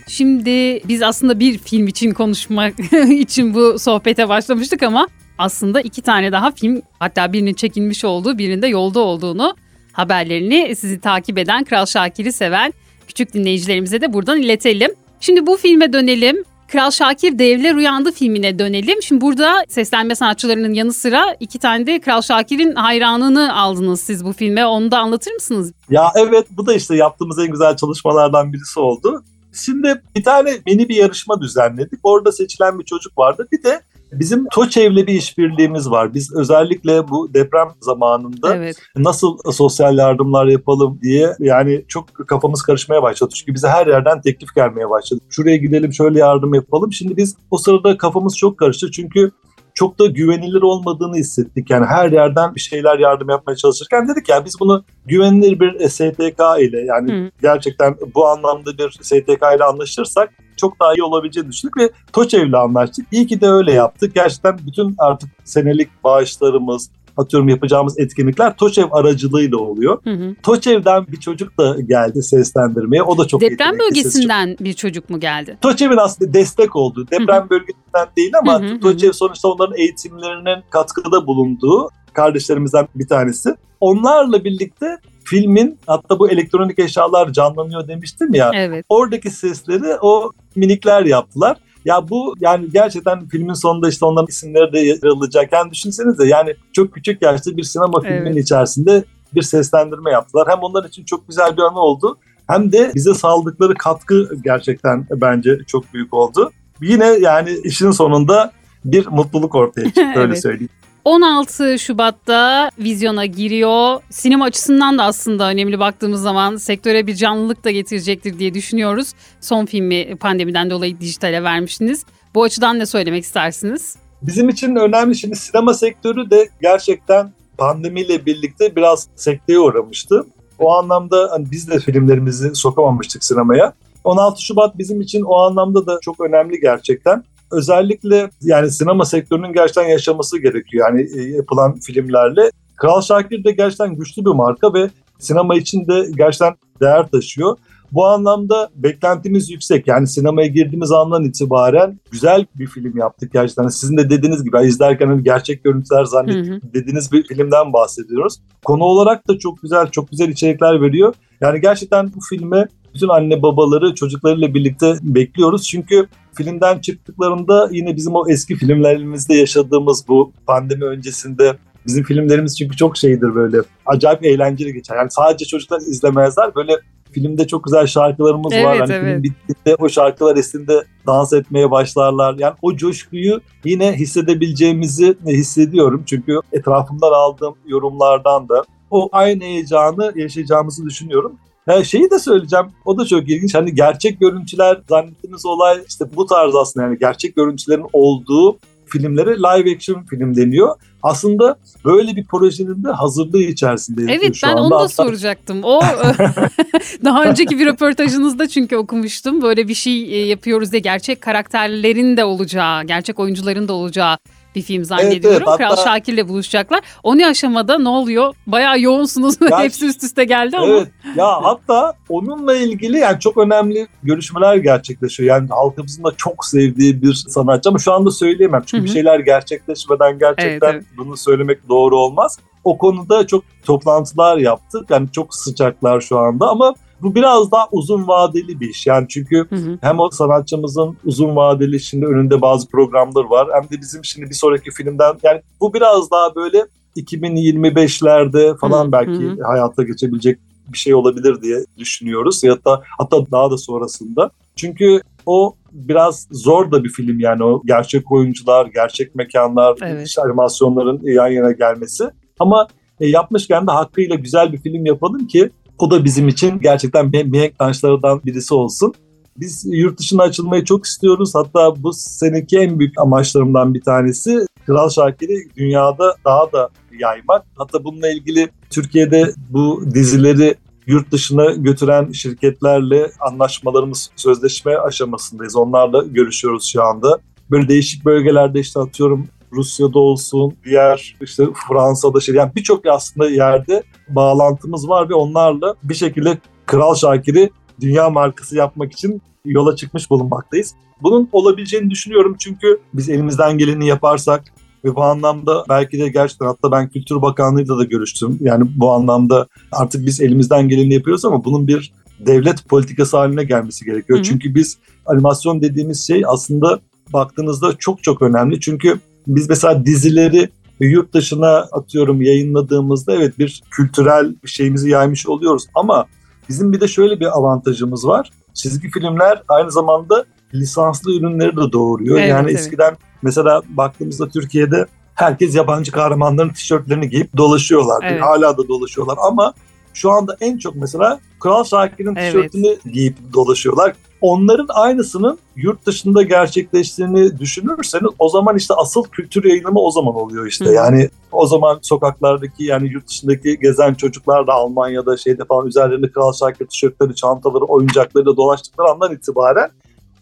Şimdi 0.08 0.82
biz 0.88 1.01
aslında 1.01 1.39
bir 1.39 1.58
film 1.58 1.88
için 1.88 2.13
konuşmak 2.13 2.74
için 3.10 3.54
bu 3.54 3.80
sohbete 3.80 4.30
başlamıştık 4.30 4.84
ama 4.84 5.08
aslında 5.38 5.82
iki 5.82 6.01
tane 6.01 6.32
daha 6.32 6.51
film 6.51 6.82
hatta 7.00 7.34
birinin 7.34 7.53
çekilmiş 7.53 8.06
olduğu 8.06 8.38
birinde 8.38 8.67
yolda 8.67 9.00
olduğunu 9.00 9.56
haberlerini 9.94 10.75
sizi 10.75 11.00
takip 11.00 11.38
eden 11.38 11.63
Kral 11.63 11.86
Şakir'i 11.86 12.32
seven 12.32 12.74
küçük 13.08 13.34
dinleyicilerimize 13.34 14.01
de 14.01 14.13
buradan 14.13 14.41
iletelim. 14.41 14.91
Şimdi 15.20 15.48
bu 15.48 15.58
filme 15.58 15.94
dönelim. 15.94 16.44
Kral 16.67 16.91
Şakir 16.91 17.39
Devler 17.39 17.75
Uyandı 17.75 18.12
filmine 18.12 18.60
dönelim. 18.60 19.01
Şimdi 19.01 19.22
burada 19.22 19.65
seslenme 19.70 20.15
sanatçılarının 20.15 20.74
yanı 20.74 20.94
sıra 20.94 21.36
iki 21.39 21.60
tane 21.60 21.88
de 21.88 22.00
Kral 22.00 22.22
Şakir'in 22.22 22.75
hayranını 22.75 23.56
aldınız 23.56 24.01
siz 24.01 24.25
bu 24.25 24.34
filme. 24.34 24.65
Onu 24.65 24.91
da 24.91 25.00
anlatır 25.00 25.32
mısınız? 25.32 25.74
Ya 25.89 26.12
evet 26.15 26.48
bu 26.50 26.65
da 26.65 26.74
işte 26.74 26.96
yaptığımız 26.96 27.39
en 27.39 27.51
güzel 27.51 27.77
çalışmalardan 27.77 28.53
birisi 28.53 28.79
oldu. 28.79 29.24
Şimdi 29.53 30.01
bir 30.15 30.24
tane 30.24 30.53
mini 30.65 30.89
bir 30.89 30.96
yarışma 30.96 31.41
düzenledik. 31.41 32.00
Orada 32.03 32.32
seçilen 32.32 32.79
bir 32.79 32.86
çocuk 32.86 33.17
vardı. 33.17 33.48
Bir 33.51 33.63
de 33.63 33.82
bizim 34.12 34.48
TOÇEV'le 34.54 35.08
bir 35.08 35.14
işbirliğimiz 35.14 35.90
var. 35.90 36.14
Biz 36.14 36.36
özellikle 36.36 37.08
bu 37.08 37.34
deprem 37.34 37.68
zamanında 37.82 38.56
Evet. 38.56 38.78
nasıl 38.96 39.38
sosyal 39.52 39.98
yardımlar 39.98 40.46
yapalım 40.46 41.00
diye 41.02 41.36
yani 41.40 41.86
çok 41.88 42.28
kafamız 42.28 42.62
karışmaya 42.62 43.04
başladı. 43.04 43.34
Çünkü 43.36 43.54
bize 43.54 43.68
her 43.68 43.88
yerden 43.88 44.22
teklif 44.22 44.56
gelmeye 44.56 44.90
başladı. 44.90 45.22
Şuraya 45.30 45.58
gidelim 45.58 45.94
şöyle 45.94 46.20
yardım 46.20 46.54
yapalım. 46.54 46.94
Şimdi 46.94 47.18
biz 47.18 47.36
o 47.52 47.58
sırada 47.58 47.98
kafamız 47.98 48.38
çok 48.38 48.58
karıştı. 48.58 48.92
Çünkü 48.92 49.32
çok 49.78 50.00
da 50.00 50.06
güvenilir 50.06 50.62
olmadığını 50.62 51.16
hissettik. 51.16 51.70
Yani 51.70 51.86
her 51.86 52.12
yerden 52.12 52.56
bir 52.56 52.60
şeyler 52.60 53.00
yardım 53.00 53.30
yapmaya 53.30 53.56
çalışırken 53.56 54.08
dedik 54.08 54.30
ya 54.30 54.46
biz 54.46 54.60
bunu 54.60 54.84
güvenilir 55.06 55.60
bir 55.60 55.90
STK 55.90 56.40
ile 56.60 56.82
yani 56.82 57.14
Hı. 57.14 57.32
gerçekten 57.42 57.96
bu 58.16 58.28
anlamda 58.28 58.78
bir 58.78 58.92
STK 59.02 59.56
ile 59.56 59.64
anlaşırsak 59.64 60.30
çok 60.58 60.80
daha 60.80 60.94
iyi 60.94 61.04
olabileceğini 61.04 61.52
düşündük 61.52 61.78
ve 61.78 61.90
TOÇEV 62.14 62.48
ile 62.48 62.58
anlaştık. 62.58 63.08
İyi 63.12 63.28
ki 63.28 63.42
de 63.42 63.48
öyle 63.48 63.74
yaptık. 63.74 64.16
Gerçekten 64.16 64.60
bütün 64.68 64.96
artık 64.98 65.30
senelik 65.44 66.04
bağışlarımız, 66.04 66.90
atıyorum 67.18 67.50
yapacağımız 67.50 68.00
etkinlikler 68.00 68.56
TOÇEV 68.56 68.88
aracılığıyla 68.92 69.58
oluyor. 69.58 70.00
Hı 70.04 70.10
hı. 70.10 70.36
TOÇEV'den 70.44 71.08
bir 71.08 71.20
çocuk 71.20 71.58
da 71.58 71.76
geldi 71.82 72.24
seslendirmeye. 72.24 73.04
O 73.04 73.18
da 73.18 73.28
çok 73.28 73.42
Deprem 73.42 73.80
bölgesinden 73.80 74.58
bir 74.60 74.74
çocuk 74.74 75.10
mu 75.10 75.20
geldi? 75.20 75.58
TOÇEV'in 75.62 75.98
aslında 75.98 76.34
destek 76.34 76.76
olduğu, 76.76 77.08
deprem 77.12 77.50
bölgesinden 77.50 78.08
değil 78.18 78.32
ama 78.42 78.62
Hı 78.62 78.66
hı 78.66 78.74
hı. 78.74 78.80
TOÇEV 78.80 79.12
sonuçta 79.12 79.48
onların 79.48 79.78
eğitimlerinin 79.78 80.64
katkıda 80.70 81.28
bulunduğu 81.28 81.90
kardeşlerimizden 82.14 82.88
bir 82.96 83.08
tanesi. 83.08 83.56
Onlarla 83.80 84.44
birlikte 84.44 84.98
filmin 85.28 85.80
hatta 85.88 86.20
bu 86.20 86.30
elektronik 86.30 86.80
eşyalar 86.80 87.34
canlanıyor 87.34 87.88
demiştim 87.88 88.34
ya. 88.34 88.52
Evet. 88.54 88.86
Oradaki 88.90 89.30
sesleri 89.30 89.98
o 90.02 90.32
minikler 90.56 91.06
yaptılar. 91.06 91.58
Ya 91.86 92.10
bu 92.10 92.36
yani 92.40 92.66
gerçekten 92.74 93.28
filmin 93.28 93.54
sonunda 93.54 93.90
işte 93.90 94.06
onların 94.06 94.28
isimleri 94.30 94.74
de 94.74 94.80
yer 94.80 95.04
alacak. 95.04 95.52
Yani 95.52 95.72
düşünsenize 95.72 96.28
yani 96.28 96.56
çok 96.74 96.94
küçük 96.94 97.22
yaşta 97.22 97.58
bir 97.58 97.64
sinema 97.64 98.02
filminin 98.02 98.26
Evet. 98.26 98.44
içerisinde 98.44 99.04
bir 99.36 99.42
seslendirme 99.42 100.12
yaptılar. 100.12 100.48
Hem 100.50 100.60
onlar 100.60 100.86
için 100.86 101.04
çok 101.06 101.28
güzel 101.28 101.58
bir 101.58 101.62
anı 101.62 101.80
oldu. 101.80 102.18
Hem 102.48 102.72
de 102.72 102.92
bize 102.96 103.14
sağladıkları 103.14 103.74
katkı 103.74 104.30
gerçekten 104.44 105.08
bence 105.12 105.58
çok 105.68 105.94
büyük 105.94 106.14
oldu. 106.14 106.52
Yine 106.82 107.06
yani 107.06 107.50
işin 107.64 107.92
sonunda 107.92 108.52
bir 108.86 109.08
mutluluk 109.08 109.56
ortaya 109.56 109.86
çıktı 109.86 110.02
öyle 110.16 110.24
Evet. 110.24 110.42
söyleyeyim. 110.42 110.70
16 111.08 111.80
Şubat'ta 111.80 112.70
vizyona 112.80 113.26
giriyor. 113.26 114.02
Sinema 114.10 114.46
açısından 114.46 114.98
da 114.98 115.04
aslında 115.04 115.50
önemli 115.50 115.80
baktığımız 115.80 116.22
zaman 116.22 116.56
sektöre 116.56 117.08
bir 117.08 117.16
canlılık 117.16 117.64
da 117.64 117.72
getirecektir 117.72 118.40
diye 118.40 118.54
düşünüyoruz. 118.54 119.14
Son 119.42 119.66
filmi 119.66 120.16
pandemiden 120.16 120.70
dolayı 120.70 121.00
dijitale 121.00 121.44
vermiştiniz. 121.44 122.06
Bu 122.36 122.44
açıdan 122.44 122.80
ne 122.80 122.86
söylemek 122.86 123.24
istersiniz? 123.24 123.96
Bizim 124.22 124.50
için 124.50 124.76
önemli 124.76 125.16
şimdi 125.16 125.36
sinema 125.36 125.74
sektörü 125.74 126.30
de 126.30 126.50
gerçekten 126.62 127.32
pandemiyle 127.58 128.26
birlikte 128.26 128.76
biraz 128.76 129.08
sekteye 129.16 129.60
uğramıştı. 129.60 130.26
O 130.60 130.74
anlamda 130.74 131.30
hani 131.32 131.52
biz 131.52 131.70
de 131.70 131.80
filmlerimizi 131.80 132.56
sokamamıştık 132.56 133.24
sinemaya. 133.24 133.74
16 134.04 134.42
Şubat 134.42 134.78
bizim 134.78 135.02
için 135.02 135.22
o 135.22 135.36
anlamda 135.36 135.86
da 135.86 136.00
çok 136.02 136.20
önemli 136.20 136.60
gerçekten. 136.60 137.24
Özellikle 137.51 138.30
yani 138.42 138.72
sinema 138.72 139.06
sektörünün 139.06 139.54
gerçekten 139.54 139.88
yaşaması 139.89 140.42
gerekiyor 140.42 140.89
yani 140.89 141.08
e, 141.18 141.22
yapılan 141.22 141.80
filmlerle. 141.80 142.51
Kral 142.75 143.01
Şakir 143.01 143.44
de 143.44 143.51
gerçekten 143.51 143.96
güçlü 143.96 144.25
bir 144.25 144.32
marka 144.32 144.74
ve 144.74 144.89
sinema 145.20 145.56
için 145.56 145.88
de 145.88 146.08
gerçekten 146.18 146.56
değer 146.82 147.08
taşıyor. 147.08 147.58
Bu 147.92 148.06
anlamda 148.06 148.70
beklentimiz 148.75 149.50
yüksek. 149.50 149.88
Yani 149.88 150.08
sinemaya 150.08 150.48
girdiğimiz 150.48 150.92
andan 150.92 151.24
itibaren 151.24 152.00
güzel 152.12 152.46
bir 152.56 152.68
film 152.68 152.98
yaptık 152.98 153.34
gerçekten. 153.34 153.68
Sizin 153.68 153.98
de 153.98 154.10
dediğiniz 154.10 154.44
gibi 154.44 154.58
izlerken 154.58 155.08
hani 155.08 155.24
gerçek 155.24 155.63
görüntüler 155.63 156.01
Hı 156.01 156.08
zannet 156.08 156.48
hı. 156.48 156.62
dediğiniz 156.74 157.12
bir 157.12 157.24
filmden 157.24 157.74
bahsediyoruz. 157.74 158.39
Konu 158.66 158.84
olarak 158.84 159.27
da 159.27 159.39
çok 159.39 159.62
güzel, 159.62 159.88
çok 159.88 160.12
güzel 160.12 160.30
içerikler 160.30 160.82
veriyor. 160.82 161.13
Yani 161.42 161.62
gerçekten 161.62 162.12
bu 162.16 162.20
filme 162.30 162.68
bütün 162.94 163.08
anne 163.08 163.42
babaları 163.42 163.96
çocuklarıyla 163.96 164.54
birlikte 164.54 164.96
bekliyoruz. 165.01 165.68
Çünkü 165.68 166.08
filmden 166.38 166.79
çıktıklarında 166.79 167.70
yine 167.72 167.96
bizim 167.96 168.15
o 168.15 168.29
eski 168.29 168.56
filmlerimizde 168.56 169.36
yaşadığımız 169.36 170.08
bu 170.08 170.32
pandemi 170.48 170.86
öncesinde 170.86 171.58
bizim 171.86 172.03
filmlerimiz 172.03 172.58
çünkü 172.58 172.77
çok 172.77 172.98
şeydir 172.98 173.36
böyle 173.36 173.58
acayip 173.86 174.25
eğlenceli 174.25 174.74
geçer. 174.74 174.96
Yani 174.96 175.12
sadece 175.12 175.46
çocuklar 175.46 175.79
izlemezler 175.79 176.56
böyle 176.56 176.74
filmde 177.12 177.48
çok 177.48 177.63
güzel 177.63 177.88
şarkılarımız 177.88 178.53
var. 178.53 178.75
Evet, 178.75 178.82
Hani 178.82 178.94
evet. 178.94 179.03
film 179.03 179.24
bittiğinde 179.24 179.75
o 179.79 179.89
şarkılar 179.89 180.38
eşliğinde 180.38 180.84
dans 181.08 181.34
etmeye 181.34 181.72
başlarlar. 181.72 182.36
Yani 182.38 182.53
o 182.62 182.75
coşkuyu 182.75 183.41
yine 183.65 183.94
hissedebileceğimizi 183.94 185.17
hissediyorum. 185.25 186.03
Çünkü 186.06 186.39
etrafımdan 186.51 187.12
aldığım 187.12 187.56
yorumlardan 187.67 188.50
da 188.50 188.63
o 188.91 189.10
aynı 189.12 189.44
heyecanı 189.44 190.13
yaşayacağımızı 190.15 190.86
düşünüyorum. 190.86 191.38
Ha, 191.68 191.84
şeyi 191.84 192.12
de 192.12 192.20
söyleyeceğim. 192.20 192.66
O 192.86 192.98
da 192.98 193.06
çok 193.06 193.30
ilginç. 193.30 193.56
Hani 193.56 193.76
gerçek 193.76 194.20
görüntüler 194.20 194.78
zannettiğimiz 194.90 195.46
olay 195.46 195.78
işte 195.90 196.06
bu 196.16 196.26
tarz 196.26 196.56
aslında 196.56 196.86
yani 196.86 196.98
gerçek 197.00 197.36
görüntülerin 197.36 197.86
olduğu 197.94 198.58
filmlere 198.86 199.38
live 199.38 199.76
action 199.76 200.04
film 200.04 200.36
deniyor. 200.36 200.76
Aslında 201.04 201.58
böyle 201.86 202.16
bir 202.16 202.26
projenin 202.26 202.84
de 202.84 202.90
hazırlığı 202.92 203.42
içerisindeyiz 203.42 204.12
Evet 204.22 204.36
şu 204.36 204.48
ben 204.48 204.52
anda. 204.52 204.62
onu 204.62 204.70
da 204.72 204.76
Hatta- 204.76 204.88
soracaktım. 204.90 205.60
O 205.64 205.82
daha 207.04 207.24
önceki 207.26 207.60
bir 207.60 207.66
röportajınızda 207.66 208.48
çünkü 208.48 208.76
okumuştum. 208.78 209.42
Böyle 209.42 209.68
bir 209.68 209.74
şey 209.74 210.04
e, 210.04 210.26
yapıyoruz 210.26 210.72
diye 210.72 210.80
gerçek 210.80 211.22
karakterlerin 211.22 212.18
de 212.18 212.26
olacağı, 212.26 212.84
gerçek 212.84 213.20
oyuncuların 213.20 213.68
da 213.68 213.74
olacağı 213.74 214.18
bir 214.58 214.62
film 214.62 214.86
zannediyorum. 214.86 215.44
evet, 215.48 215.58
Kral 215.58 215.70
hatta- 215.70 215.84
Şakir'le 215.84 216.28
buluşacaklar. 216.28 216.80
O 217.04 217.18
ne 217.18 217.28
aşamada 217.28 217.78
ne 217.80 217.90
oluyor? 217.90 218.34
Bayağı 218.48 218.80
yoğunsunuz. 218.80 219.36
Ya- 219.52 219.60
Hepsi 219.60 219.86
üst 219.86 220.04
üste 220.04 220.24
geldi 220.24 220.58
ama. 220.58 220.68
Evet 220.68 220.88
ya 221.16 221.44
hatta 221.44 221.94
onunla 222.10 222.56
ilgili 222.56 222.98
yani 222.98 223.20
çok 223.20 223.38
önemli 223.38 223.88
görüşmeler 224.04 224.56
gerçekleşiyor. 224.56 225.30
Yani 225.36 225.50
halkımızın 225.50 226.04
da 226.04 226.12
çok 226.18 226.46
sevdiği 226.46 227.02
bir 227.02 227.14
sanatçı 227.14 227.70
ama 227.70 227.80
şu 227.80 227.94
anda 227.94 228.12
söyleyemem. 228.12 228.64
Çünkü 228.66 228.78
Hı 228.78 228.82
hı. 228.82 228.86
bir 228.86 228.94
şeyler 228.94 229.20
gerçekleşmeden 229.20 230.20
gerçekten 230.20 230.74
Evet, 230.74 230.84
bunu 230.98 231.18
söylemek 231.18 231.70
doğru 231.70 231.98
olmaz. 231.98 232.40
O 232.64 232.78
konuda 232.78 233.28
çok 233.28 233.44
toplantılar 233.66 234.38
yaptık. 234.38 234.90
Yani 234.90 235.08
çok 235.12 235.36
sıcaklar 235.36 236.02
şu 236.02 236.20
anda 236.20 236.50
ama 236.50 236.74
bu 237.01 237.16
biraz 237.16 237.51
daha 237.51 237.68
uzun 237.72 238.08
vadeli 238.08 238.60
bir 238.60 238.70
iş. 238.70 238.88
Yani 238.88 239.06
çünkü 239.10 239.46
Hı 239.50 239.56
hı. 239.56 239.77
hem 239.82 240.00
o 240.00 240.10
sanatçımızın 240.10 240.98
uzun 241.06 241.36
vadeli 241.36 241.80
şimdi 241.80 242.06
önünde 242.06 242.42
bazı 242.42 242.68
programlar 242.68 243.24
var. 243.24 243.48
Hem 243.54 243.63
de 243.63 243.82
bizim 243.82 244.06
şimdi 244.06 244.30
bir 244.30 244.36
sonraki 244.36 244.72
filmden 244.72 245.16
yani 245.24 245.42
bu 245.62 245.74
biraz 245.74 246.12
daha 246.12 246.36
böyle 246.36 246.66
2025'lerde 246.98 248.58
falan 248.58 248.88
Hı, 248.88 248.92
belki 248.92 249.12
hı 249.12 249.32
hı. 249.32 249.44
hayata 249.44 249.84
geçebilecek 249.84 250.39
bir 250.74 250.77
şey 250.77 250.96
olabilir 250.96 251.42
diye 251.42 251.66
düşünüyoruz. 251.77 252.44
Ya 252.44 252.56
da 252.66 252.82
hatta 252.98 253.32
daha 253.32 253.51
da 253.51 253.58
sonrasında. 253.58 254.32
Çünkü 254.56 255.01
o 255.25 255.56
biraz 255.72 256.27
zor 256.32 256.72
da 256.72 256.84
bir 256.84 256.89
film 256.89 257.20
yani 257.20 257.44
o 257.44 257.62
gerçek 257.66 258.12
oyuncular, 258.12 258.66
gerçek 258.66 259.16
mekanlar, 259.16 259.77
Evet. 259.82 260.08
işte 260.08 260.22
animasyonların 260.22 261.01
yan 261.04 261.27
yana 261.27 261.51
gelmesi. 261.51 262.10
Ama 262.39 262.68
e, 263.00 263.08
yapmışken 263.08 263.68
de 263.68 263.72
hakkıyla 263.72 264.16
güzel 264.16 264.54
bir 264.54 264.58
film 264.58 264.86
yapalım 264.86 265.27
ki 265.27 265.50
o 265.80 265.92
da 265.92 266.06
bizim 266.06 266.28
için 266.28 266.60
gerçekten 266.60 267.06
mi- 267.06 267.24
mihenk 267.24 267.60
taşlarından 267.60 268.22
birisi 268.26 268.54
olsun. 268.54 268.94
Biz 269.38 269.66
yurt 269.66 270.00
dışına 270.00 270.24
açılmayı 270.24 270.64
çok 270.64 270.86
istiyoruz. 270.86 271.32
Hatta 271.36 271.84
bu 271.84 271.94
seneki 271.94 272.58
en 272.58 272.80
büyük 272.80 273.00
amaçlarımdan 273.00 273.74
bir 273.74 273.82
tanesi 273.82 274.46
Kral 274.66 274.90
Şakir'i 274.90 275.56
dünyada 275.58 276.16
daha 276.26 276.52
da 276.52 276.70
yaymak. 277.00 277.46
Hatta 277.56 277.84
bununla 277.84 278.12
ilgili 278.12 278.50
Türkiye'de 278.70 279.34
bu 279.50 279.84
dizileri 279.94 280.56
yurt 280.88 281.12
dışına 281.12 281.46
götüren 281.46 282.12
şirketlerle 282.12 283.12
anlaşmalarımız 283.20 284.10
sözleşme 284.16 284.76
aşamasındayız. 284.78 285.56
Onlarla 285.56 286.04
görüşüyoruz 286.04 286.66
şu 286.66 286.84
anda. 286.84 287.20
Böyle 287.52 287.68
değişik 287.68 288.06
bölgelerde 288.06 288.60
işte 288.60 288.80
atıyorum 288.80 289.28
Rusya'da 289.54 290.00
olsun, 290.00 290.54
diğer 290.66 291.16
işte 291.22 291.44
Fransa'da 291.68 292.20
şey 292.20 292.36
yani 292.36 292.51
birçok 292.56 292.88
aslında 292.88 293.30
yerde 293.30 293.84
bağlantımız 294.10 294.89
var 294.89 295.10
ve 295.10 295.13
onlarla 295.13 295.75
bir 295.84 295.96
şekilde 295.96 296.38
Kral 296.66 296.96
Şakir'i 296.96 297.50
dünya 297.82 298.10
markası 298.10 298.56
yapmak 298.56 298.94
için 298.94 299.22
yola 299.46 299.75
çıkmış 299.75 300.10
bulunmaktayız. 300.10 300.74
Bunun 301.01 301.30
olabileceğini 301.32 301.89
düşünüyorum 301.89 302.36
çünkü 302.39 302.80
biz 302.94 303.10
elimizden 303.10 303.58
geleni 303.58 303.88
yaparsak 303.88 304.44
ve 304.86 304.96
bu 304.96 305.04
anlamda 305.04 305.66
belki 305.70 306.00
de 306.00 306.10
gerçekten 306.10 306.46
hatta 306.46 306.72
ben 306.72 306.89
Kültür 306.89 307.22
Bakanlığı'yla 307.22 307.77
da 307.77 307.84
görüştüm. 307.84 308.38
Yani 308.42 308.66
bu 308.75 308.92
anlamda 308.92 309.48
artık 309.72 310.06
biz 310.06 310.22
elimizden 310.22 310.70
geleni 310.70 310.94
yapıyoruz 310.94 311.25
ama 311.25 311.46
bunun 311.46 311.68
bir 311.68 311.94
devlet 312.20 312.70
politikası 312.70 313.18
haline 313.18 313.44
gelmesi 313.44 313.86
gerekiyor. 313.86 314.20
Hı 314.20 314.22
hı. 314.22 314.24
Çünkü 314.24 314.56
biz 314.56 314.77
animasyon 315.06 315.62
dediğimiz 315.62 316.08
şey 316.08 316.24
aslında 316.27 316.80
baktığınızda 317.13 317.74
çok 317.80 318.04
çok 318.04 318.22
önemli. 318.22 318.60
Çünkü 318.60 319.00
biz 319.28 319.50
mesela 319.50 319.86
dizileri 319.86 320.50
yurt 320.80 321.14
dışına 321.14 321.58
atıyorum 321.58 322.22
yayınladığımızda 322.22 323.16
evet 323.16 323.40
bir 323.40 323.62
kültürel 323.72 324.36
bir 324.44 324.50
şeyimizi 324.50 324.90
yaymış 324.90 325.28
oluyoruz 325.28 325.68
ama 325.76 326.06
bizim 326.50 326.74
bir 326.74 326.82
de 326.82 326.88
şöyle 326.88 327.20
bir 327.20 327.38
avantajımız 327.38 328.08
var. 328.08 328.30
Çizgi 328.54 328.90
filmler 328.90 329.44
aynı 329.48 329.72
zamanda 329.72 330.26
lisanslı 330.54 331.12
ürünleri 331.12 331.58
de 331.58 331.72
doğuruyor. 331.72 332.18
Evet, 332.20 332.30
yani 332.30 332.50
evet. 332.50 332.60
eskiden 332.60 332.98
mesela 333.22 333.62
baktığımızda 333.70 334.30
Türkiye'de 334.30 334.86
herkes 335.16 335.56
yabancı 335.56 335.92
kahramanların 335.92 336.50
tişörtlerini 336.50 337.10
giyip 337.10 337.38
dolaşıyorlar. 337.38 338.04
Evet. 338.04 338.22
Hala 338.22 338.58
da 338.58 338.68
dolaşıyorlar 338.68 339.18
ama 339.28 339.54
şu 339.98 340.12
anda 340.12 340.38
en 340.42 340.58
çok 340.58 340.75
mesela 340.75 341.20
Kral 341.39 341.63
Şakir'in 341.63 342.16
Evet. 342.16 342.34
tişörtünü 342.34 342.92
giyip 342.92 343.16
dolaşıyorlar. 343.34 343.94
Onların 344.22 344.68
aynısının 344.70 345.38
yurt 345.56 345.86
dışında 345.86 346.22
gerçekleştiğini 346.22 347.39
düşünürseniz 347.39 348.12
o 348.20 348.30
zaman 348.30 348.58
işte 348.58 348.74
asıl 348.74 349.04
kültür 349.04 349.44
yayılımı 349.44 349.80
o 349.80 349.92
zaman 349.92 350.16
oluyor 350.16 350.48
işte. 350.48 350.66
Hı. 350.66 350.74
Yani 350.74 351.10
o 351.32 351.48
zaman 351.48 351.80
sokaklardaki 351.82 352.63
yani 352.63 352.88
yurt 352.92 353.08
dışındaki 353.08 353.60
gezen 353.60 353.94
çocuklar 353.94 354.48
da 354.48 354.54
Almanya'da 354.54 355.18
şeyde 355.18 355.46
falan 355.46 355.68
üzerlerinde 355.68 356.12
Kral 356.12 356.34
Şakir 356.34 356.66
tişörtleri, 356.66 357.16
çantaları, 357.16 357.63
oyuncaklarıyla 357.63 358.38
dolaştıkları 358.38 358.89
andan 358.89 359.13
itibaren 359.13 359.70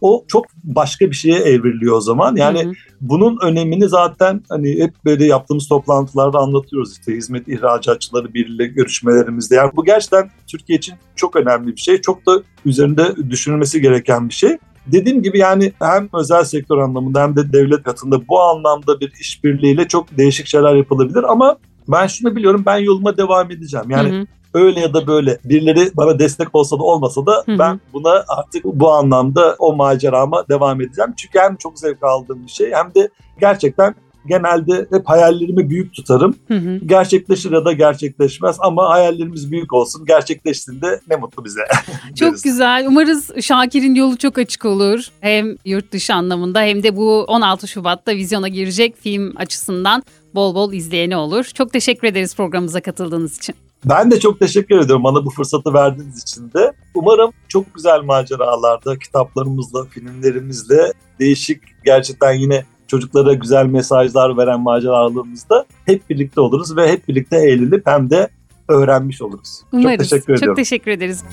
o 0.05 0.25
çok 0.27 0.45
başka 0.63 1.11
bir 1.11 1.15
şeye 1.15 1.39
evriliyor 1.39 1.97
o 1.97 2.01
zaman. 2.01 2.35
Yani 2.35 2.63
Hı 2.63 2.69
hı. 2.69 2.73
bunun 3.01 3.37
önemini 3.41 3.89
zaten 3.89 4.43
hani 4.49 4.83
hep 4.83 4.93
böyle 5.05 5.25
yaptığımız 5.25 5.67
toplantılarda 5.67 6.39
anlatıyoruz 6.39 6.91
işte 6.91 7.15
hizmet 7.15 7.47
ihracatçıları 7.47 8.33
birliğiyle 8.33 8.67
görüşmelerimizde. 8.67 9.55
Yani 9.55 9.71
bu 9.75 9.85
gerçekten 9.85 10.29
Türkiye 10.47 10.77
için 10.77 10.95
çok 11.15 11.35
önemli 11.35 11.75
bir 11.75 11.81
şey. 11.81 12.01
Çok 12.01 12.25
da 12.25 12.41
üzerinde 12.65 13.15
düşünülmesi 13.29 13.81
gereken 13.81 14.29
bir 14.29 14.33
şey. 14.33 14.57
Dediğim 14.87 15.23
gibi 15.23 15.37
yani 15.39 15.73
hem 15.79 16.09
özel 16.13 16.43
sektör 16.43 16.77
anlamında 16.77 17.23
hem 17.23 17.35
de 17.35 17.53
devlet 17.53 17.83
katında 17.83 18.27
bu 18.27 18.41
anlamda 18.41 18.99
bir 18.99 19.13
işbirliğiyle 19.19 19.87
çok 19.87 20.17
değişik 20.17 20.47
şeyler 20.47 20.75
yapılabilir 20.75 21.23
ama 21.23 21.57
ben 21.87 22.07
şunu 22.07 22.35
biliyorum 22.35 22.63
ben 22.65 22.77
yoluma 22.77 23.17
devam 23.17 23.51
edeceğim. 23.51 23.85
Yani 23.89 24.11
Hı 24.11 24.21
hı. 24.21 24.25
Öyle 24.55 24.79
ya 24.79 24.93
da 24.93 25.07
böyle 25.07 25.39
birileri 25.43 25.91
bana 25.97 26.19
destek 26.19 26.55
olsa 26.55 26.79
da 26.79 26.83
olmasa 26.83 27.25
da 27.25 27.43
Hı 27.45 27.51
hı. 27.51 27.59
ben 27.59 27.81
buna 27.93 28.23
artık 28.27 28.65
bu 28.65 28.91
anlamda 28.91 29.55
o 29.59 29.75
macerama 29.75 30.47
devam 30.49 30.81
edeceğim. 30.81 31.13
Çünkü 31.17 31.39
hem 31.39 31.55
çok 31.55 31.79
zevk 31.79 32.03
aldığım 32.03 32.45
bir 32.45 32.51
şey 32.51 32.71
hem 32.71 32.93
de 32.95 33.09
gerçekten 33.39 33.95
genelde 34.27 34.87
hep 34.91 35.09
hayallerimi 35.09 35.69
büyük 35.69 35.93
tutarım. 35.93 36.35
Hı 36.47 36.53
hı. 36.53 36.79
Gerçekleşir 36.85 37.51
ya 37.51 37.65
da 37.65 37.71
gerçekleşmez 37.71 38.57
ama 38.59 38.89
hayallerimiz 38.89 39.51
büyük 39.51 39.73
olsun. 39.73 40.05
Gerçekleştiğinde 40.05 40.99
ne 41.09 41.15
mutlu 41.15 41.45
bize. 41.45 41.61
Çok 42.15 42.43
güzel. 42.43 42.85
Umarız 42.87 43.31
Şakir'in 43.41 43.95
yolu 43.95 44.17
çok 44.17 44.37
açık 44.37 44.65
olur. 44.65 45.07
Hem 45.21 45.55
yurt 45.65 45.91
dışı 45.91 46.13
anlamında 46.13 46.61
hem 46.61 46.83
de 46.83 46.95
bu 46.95 47.23
16 47.23 47.67
Şubat'ta 47.67 48.11
vizyona 48.15 48.47
girecek 48.47 48.97
film 48.97 49.33
açısından 49.35 50.03
bol 50.35 50.55
bol 50.55 50.73
izleyeni 50.73 51.15
olur. 51.15 51.43
Çok 51.43 51.73
teşekkür 51.73 52.07
ederiz 52.07 52.35
programımıza 52.35 52.81
katıldığınız 52.81 53.37
için. 53.37 53.64
Ben 53.89 54.11
de 54.11 54.19
çok 54.19 54.39
teşekkür 54.39 54.79
ediyorum 54.79 55.03
bana 55.03 55.25
bu 55.25 55.29
fırsatı 55.29 55.73
verdiğiniz 55.73 56.21
için 56.21 56.51
de. 56.53 56.73
Umarım 56.93 57.31
çok 57.47 57.75
güzel 57.75 58.01
maceralarda, 58.01 58.99
kitaplarımızla, 58.99 59.85
filmlerimizle 59.85 60.93
değişik 61.19 61.61
gerçekten 61.85 62.33
yine 62.33 62.65
çocuklara 62.87 63.33
güzel 63.33 63.65
mesajlar 63.65 64.37
veren 64.37 64.59
maceralarımızda 64.59 65.65
hep 65.85 66.09
birlikte 66.09 66.41
oluruz 66.41 66.77
ve 66.77 66.91
hep 66.91 67.07
birlikte 67.07 67.37
eğlenip 67.37 67.87
hem 67.87 68.09
de 68.09 68.29
öğrenmiş 68.67 69.21
oluruz. 69.21 69.61
Umarız. 69.71 69.91
Çok 69.91 69.99
teşekkür 69.99 70.33
ediyorum. 70.33 70.47
Çok 70.47 70.55
teşekkür 70.55 70.91
ederiz. 70.91 71.23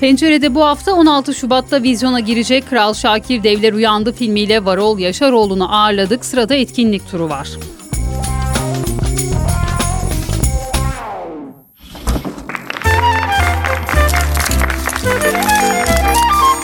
Pencere'de 0.00 0.54
bu 0.54 0.64
hafta 0.64 0.94
16 0.94 1.34
Şubat'ta 1.34 1.82
vizyona 1.82 2.20
girecek 2.20 2.68
Kral 2.70 2.94
Şakir 2.94 3.42
Devler 3.42 3.72
Uyandı 3.72 4.12
filmiyle 4.12 4.64
Varol 4.64 4.98
Yaşaroğlu'nu 4.98 5.76
ağırladık. 5.76 6.24
Sırada 6.24 6.54
etkinlik 6.54 7.10
turu 7.10 7.28
var. 7.28 7.48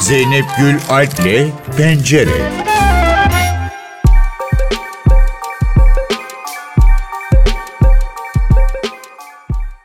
Zeynep 0.05 0.45
Gül 0.59 0.75
Alp'le 0.89 1.53
Pencere. 1.77 2.31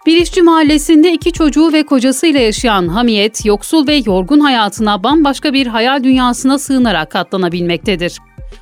Bilişçi 0.05 0.41
Mahallesi'nde 0.41 1.13
iki 1.13 1.31
çocuğu 1.31 1.73
ve 1.73 1.83
kocasıyla 1.83 2.39
yaşayan 2.39 2.87
Hamiyet, 2.87 3.45
yoksul 3.45 3.87
ve 3.87 4.01
yorgun 4.05 4.39
hayatına 4.39 5.03
bambaşka 5.03 5.53
bir 5.53 5.67
hayal 5.67 6.03
dünyasına 6.03 6.59
sığınarak 6.59 7.11
katlanabilmektedir. 7.11 8.17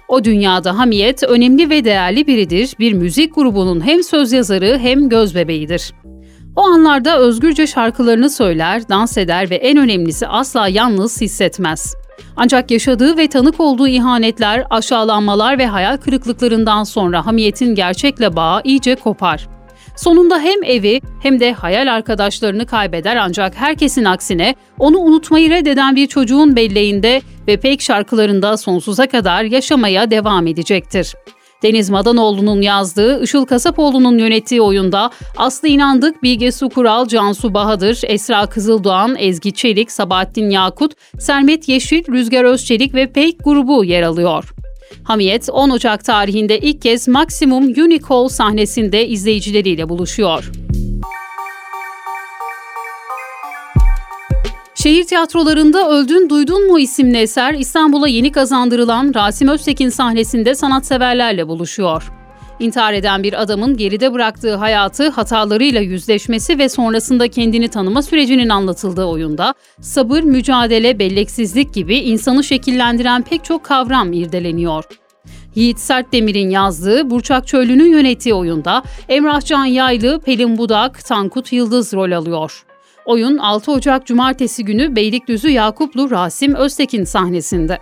O 0.08 0.24
dünyada 0.24 0.78
Hamiyet 0.78 1.24
önemli 1.24 1.70
ve 1.70 1.86
değerli 1.86 2.28
biridir, 2.28 2.76
bir 2.80 2.94
müzik 2.94 3.36
grubunun 3.36 3.86
hem 3.86 4.04
söz 4.04 4.32
yazarı 4.32 4.78
hem 4.82 5.10
göz 5.10 5.36
bebeğidir. 5.36 5.94
O 6.58 6.62
anlarda 6.62 7.20
özgürce 7.20 7.68
şarkılarını 7.68 8.30
söyler, 8.30 8.90
dans 8.90 9.18
eder 9.18 9.50
ve 9.50 9.56
en 9.56 9.78
önemlisi 9.78 10.28
asla 10.28 10.68
yalnız 10.68 11.22
hissetmez. 11.22 11.96
Ancak 12.36 12.72
yaşadığı 12.72 13.18
ve 13.18 13.28
tanık 13.28 13.60
olduğu 13.60 13.88
ihanetler, 13.88 14.64
aşağılanmalar 14.70 15.58
ve 15.58 15.68
hayal 15.68 15.98
kırıklıklarından 15.98 16.84
sonra 16.84 17.26
Hamiyet'in 17.26 17.76
gerçekle 17.76 18.36
bağı 18.36 18.62
iyice 18.64 18.96
kopar. 18.96 19.48
Sonunda 19.96 20.40
hem 20.40 20.64
evi 20.64 21.02
hem 21.24 21.40
de 21.40 21.54
hayal 21.54 21.94
arkadaşlarını 21.94 22.66
kaybeder 22.66 23.16
ancak 23.16 23.56
herkesin 23.56 24.06
aksine 24.06 24.56
onu 24.80 24.98
unutmayı 24.98 25.50
reddeden 25.50 25.96
bir 25.96 26.08
çocuğun 26.08 26.56
belleğinde 26.56 27.22
ve 27.48 27.58
pek 27.58 27.82
şarkılarında 27.82 28.58
sonsuza 28.58 29.08
kadar 29.08 29.44
yaşamaya 29.44 30.12
devam 30.12 30.48
edecektir. 30.48 31.14
Deniz 31.64 31.90
Madanoğlu'nun 31.90 32.62
yazdığı, 32.62 33.24
Işıl 33.24 33.46
Kasapoğlu'nun 33.46 34.18
yönettiği 34.18 34.62
oyunda 34.62 35.12
Aslı 35.38 35.68
İnandık, 35.68 36.24
Bilge 36.24 36.52
Su 36.52 36.70
Kural, 36.70 37.08
Cansu 37.08 37.54
Bahadır, 37.54 38.02
Esra 38.04 38.46
Kızıldoğan, 38.46 39.16
Ezgi 39.20 39.54
Çelik, 39.54 39.92
Sabahattin 39.92 40.50
Yakut, 40.50 40.94
Sermet 41.20 41.70
Yeşil, 41.70 42.12
Rüzgar 42.12 42.44
Özçelik 42.44 42.96
ve 42.96 43.12
Peyk 43.12 43.44
grubu 43.44 43.84
yer 43.84 44.04
alıyor. 44.04 44.54
Hamiyet 45.04 45.50
10 45.52 45.70
Ocak 45.70 46.06
tarihinde 46.06 46.60
ilk 46.60 46.82
kez 46.82 47.08
Maximum 47.08 47.64
Unicall 47.64 48.28
sahnesinde 48.28 49.08
izleyicileriyle 49.08 49.90
buluşuyor. 49.90 50.52
Şehir 54.88 55.04
tiyatrolarında 55.04 55.90
Öldün 55.90 56.30
Duydun 56.30 56.72
mu 56.72 56.80
isimli 56.80 57.18
eser 57.18 57.54
İstanbul'a 57.54 58.08
yeni 58.08 58.32
kazandırılan 58.32 59.12
Rasim 59.16 59.48
Öztekin 59.48 59.90
sahnesinde 59.90 60.56
sanatseverlerle 60.56 61.48
buluşuyor. 61.48 62.12
İntihar 62.60 62.94
eden 62.94 63.24
bir 63.24 63.42
adamın 63.42 63.78
geride 63.78 64.14
bıraktığı 64.14 64.56
hayatı, 64.56 65.10
hatalarıyla 65.10 65.82
yüzleşmesi 65.82 66.60
ve 66.60 66.70
sonrasında 66.70 67.28
kendini 67.28 67.68
tanıma 67.68 68.02
sürecinin 68.02 68.50
anlatıldığı 68.50 69.06
oyunda 69.06 69.54
sabır, 69.82 70.24
mücadele, 70.24 71.00
belleksizlik 71.00 71.74
gibi 71.74 71.98
insanı 71.98 72.44
şekillendiren 72.44 73.22
pek 73.22 73.44
çok 73.44 73.64
kavram 73.64 74.14
irdeleniyor. 74.14 74.84
Yiğit 75.56 75.80
Sertdemir'in 75.80 76.50
yazdığı, 76.50 77.10
Burçak 77.10 77.48
Çöllü'nün 77.48 77.92
yönettiği 77.92 78.34
oyunda 78.34 78.84
Emrah 79.10 79.46
Can 79.46 79.66
Yaylı, 79.66 80.20
Pelin 80.20 80.58
Budak, 80.58 81.06
Tankut 81.06 81.54
Yıldız 81.54 81.94
rol 81.94 82.12
alıyor. 82.12 82.67
Oyun 83.08 83.38
6 83.38 83.72
Ocak 83.72 84.06
Cumartesi 84.06 84.66
günü 84.66 84.96
Beylikdüzü 84.96 85.50
Yakuplu 85.50 86.12
Rasim 86.12 86.56
Öztekin 86.56 87.04
sahnesinde. 87.04 87.80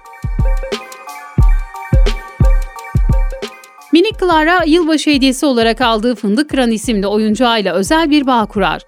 Minik 3.94 4.20
Clara 4.20 4.64
yılbaşı 4.66 5.10
hediyesi 5.10 5.46
olarak 5.46 5.82
aldığı 5.82 6.16
Fındık 6.16 6.50
Kıran 6.50 6.72
isimli 6.72 7.08
oyuncağıyla 7.08 7.74
özel 7.74 8.10
bir 8.10 8.28
bağ 8.28 8.46
kurar. 8.46 8.82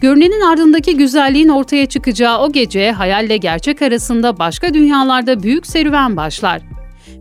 Görünenin 0.00 0.40
ardındaki 0.40 0.96
güzelliğin 0.96 1.48
ortaya 1.48 1.86
çıkacağı 1.86 2.38
o 2.38 2.52
gece 2.52 2.92
hayalle 2.92 3.36
gerçek 3.36 3.82
arasında 3.82 4.38
başka 4.38 4.74
dünyalarda 4.74 5.42
büyük 5.42 5.66
serüven 5.66 6.16
başlar. 6.16 6.62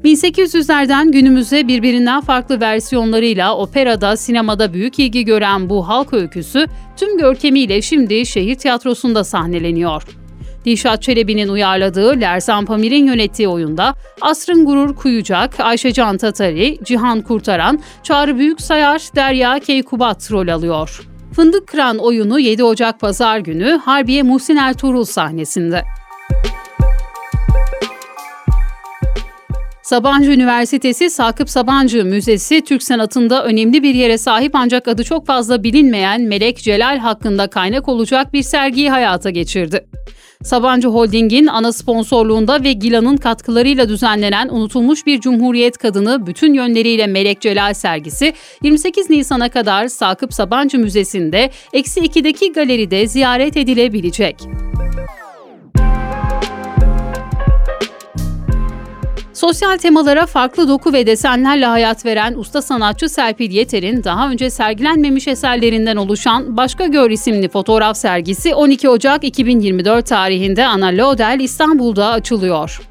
1800'lerden 0.04 1.12
günümüze 1.12 1.68
birbirinden 1.68 2.22
farklı 2.22 2.62
versiyonlarıyla 2.62 3.58
operada, 3.58 4.18
sinemada 4.18 4.74
büyük 4.74 5.00
ilgi 5.00 5.26
gören 5.26 5.70
bu 5.70 5.88
halk 5.88 6.14
öyküsü 6.14 6.68
tüm 6.98 7.18
görkemiyle 7.18 7.82
şimdi 7.82 8.26
şehir 8.26 8.56
tiyatrosunda 8.56 9.24
sahneleniyor. 9.24 10.04
Dilşat 10.66 11.04
Çelebi'nin 11.04 11.48
uyarladığı 11.48 12.22
Lersan 12.22 12.66
Pamir'in 12.66 13.06
yönettiği 13.06 13.48
oyunda 13.48 13.96
Asrın 14.22 14.66
Gurur 14.66 14.96
Kuyucak, 14.96 15.60
Ayşecan 15.60 16.18
Tatari, 16.18 16.78
Cihan 16.84 17.22
Kurtaran, 17.22 17.80
Çağrı 18.04 18.38
Büyüksayar, 18.38 19.02
Derya 19.16 19.60
Keykubat 19.60 20.32
rol 20.32 20.48
alıyor. 20.48 21.02
Fındık 21.34 21.68
Kıran 21.68 21.98
oyunu 21.98 22.40
7 22.40 22.64
Ocak 22.64 23.00
Pazar 23.00 23.40
günü 23.40 23.80
Harbiye 23.86 24.24
Muhsin 24.24 24.56
Ertuğrul 24.56 25.04
sahnesinde. 25.04 25.84
Sabancı 29.92 30.32
Üniversitesi 30.32 31.10
Sakıp 31.10 31.50
Sabancı 31.50 32.06
Müzesi 32.06 32.62
Türk 32.62 32.84
sanatında 32.84 33.46
önemli 33.46 33.84
bir 33.84 33.96
yere 33.96 34.18
sahip 34.18 34.56
ancak 34.56 34.88
adı 34.88 35.04
çok 35.04 35.26
fazla 35.26 35.64
bilinmeyen 35.64 36.22
Melek 36.22 36.58
Celal 36.58 36.98
hakkında 36.98 37.48
kaynak 37.48 37.88
olacak 37.88 38.34
bir 38.34 38.44
sergiyi 38.44 38.90
hayata 38.90 39.30
geçirdi. 39.30 39.86
Sabancı 40.44 40.88
Holding'in 40.88 41.48
ana 41.48 41.74
sponsorluğunda 41.74 42.64
ve 42.64 42.74
Gila'nın 42.74 43.18
katkılarıyla 43.18 43.90
düzenlenen 43.90 44.50
Unutulmuş 44.50 45.06
Bir 45.06 45.20
Cumhuriyet 45.20 45.78
Kadını 45.78 46.28
bütün 46.28 46.54
yönleriyle 46.54 47.08
Melek 47.08 47.42
Celal 47.42 47.74
sergisi 47.74 48.34
28 48.64 49.10
Nisan'a 49.10 49.50
kadar 49.50 49.88
Sakıp 49.88 50.34
Sabancı 50.34 50.80
Müzesi'nde 50.80 51.52
eksi 51.74 52.00
2'deki 52.00 52.54
galeride 52.54 53.08
ziyaret 53.08 53.58
edilebilecek. 53.58 54.36
Sosyal 59.42 59.78
temalara 59.78 60.26
farklı 60.26 60.68
doku 60.68 60.94
ve 60.94 61.06
desenlerle 61.08 61.66
hayat 61.66 62.06
veren 62.06 62.34
usta 62.34 62.62
sanatçı 62.62 63.10
Serpil 63.10 63.52
Yeter'in 63.52 64.04
daha 64.04 64.30
önce 64.30 64.50
sergilenmemiş 64.50 65.28
eserlerinden 65.28 65.96
oluşan 65.96 66.58
Başka 66.58 66.88
Gör 66.88 67.12
isimli 67.12 67.50
fotoğraf 67.50 67.98
sergisi 67.98 68.56
12 68.56 68.90
Ocak 68.90 69.24
2024 69.24 70.06
tarihinde 70.06 70.66
Ana 70.66 70.86
Laudel 70.86 71.40
İstanbul'da 71.40 72.08
açılıyor. 72.08 72.82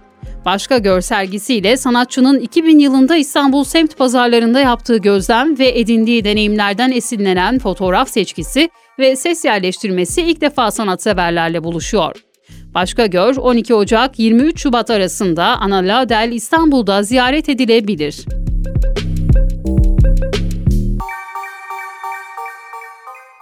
Başka 0.44 0.78
Gör 0.78 1.00
sergisiyle 1.00 1.76
sanatçının 1.76 2.40
2000 2.40 2.78
yılında 2.78 3.16
İstanbul 3.16 3.64
semt 3.64 3.98
pazarlarında 3.98 4.60
yaptığı 4.60 4.96
gözlem 4.96 5.58
ve 5.58 5.78
edindiği 5.78 6.24
deneyimlerden 6.24 6.90
esinlenen 6.90 7.58
fotoğraf 7.58 8.08
seçkisi 8.08 8.70
ve 8.98 9.16
ses 9.16 9.44
yerleştirmesi 9.44 10.22
ilk 10.22 10.40
defa 10.40 10.70
sanatseverlerle 10.70 11.64
buluşuyor. 11.64 12.29
Başka 12.74 13.06
Gör 13.06 13.37
12 13.37 13.74
Ocak 13.74 14.18
23 14.18 14.61
Şubat 14.61 14.90
arasında 14.90 15.44
Ana 15.44 15.76
Ladel 15.76 16.33
İstanbul'da 16.33 17.02
ziyaret 17.02 17.48
edilebilir. 17.48 18.24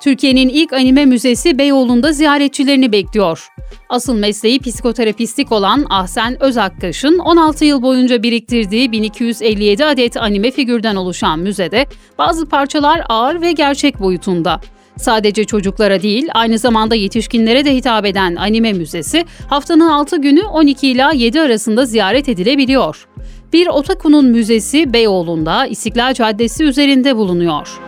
Türkiye'nin 0.03 0.49
ilk 0.49 0.73
anime 0.73 1.05
müzesi 1.05 1.59
Beyoğlu'nda 1.59 2.13
ziyaretçilerini 2.13 2.93
bekliyor. 2.93 3.49
Asıl 3.89 4.15
mesleği 4.19 4.59
psikoterapistlik 4.59 5.53
olan 5.53 5.87
Ahsen 5.91 6.43
Özakkaş'ın 6.43 7.19
16 7.19 7.65
yıl 7.65 7.83
boyunca 7.83 8.23
biriktirdiği 8.23 8.93
1257 8.93 9.85
adet 9.85 10.17
anime 10.17 10.51
figürden 10.51 10.97
oluşan 10.97 11.39
müzede 11.39 11.87
bazı 12.19 12.49
parçalar 12.49 13.03
ağır 13.09 13.41
ve 13.41 13.53
gerçek 13.53 14.01
boyutunda. 14.01 14.61
Sadece 14.99 15.45
çocuklara 15.45 16.03
değil, 16.03 16.29
aynı 16.35 16.59
zamanda 16.59 16.95
yetişkinlere 16.95 17.65
de 17.65 17.75
hitap 17.75 18.07
eden 18.07 18.37
anime 18.37 18.73
müzesi 18.73 19.25
haftanın 19.47 19.89
6 19.89 20.17
günü 20.17 20.43
12 20.43 20.89
ila 20.89 21.13
7 21.13 21.41
arasında 21.41 21.85
ziyaret 21.85 22.29
edilebiliyor. 22.29 23.09
Bir 23.53 23.67
otakunun 23.67 24.27
müzesi 24.27 24.93
Beyoğlu'nda 24.93 25.67
İstiklal 25.67 26.15
Caddesi 26.15 26.65
üzerinde 26.65 27.17
bulunuyor. 27.17 27.81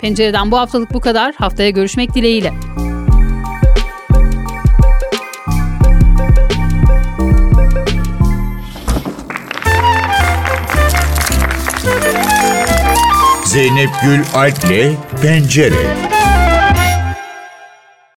Pencereden 0.00 0.50
bu 0.50 0.58
haftalık 0.58 0.94
bu 0.94 1.00
kadar. 1.00 1.34
Haftaya 1.34 1.70
görüşmek 1.70 2.14
dileğiyle. 2.14 2.52
Zeynep 13.50 13.90
Gül 14.02 14.22
Alp'le 14.32 14.96
Pencere. 15.20 15.99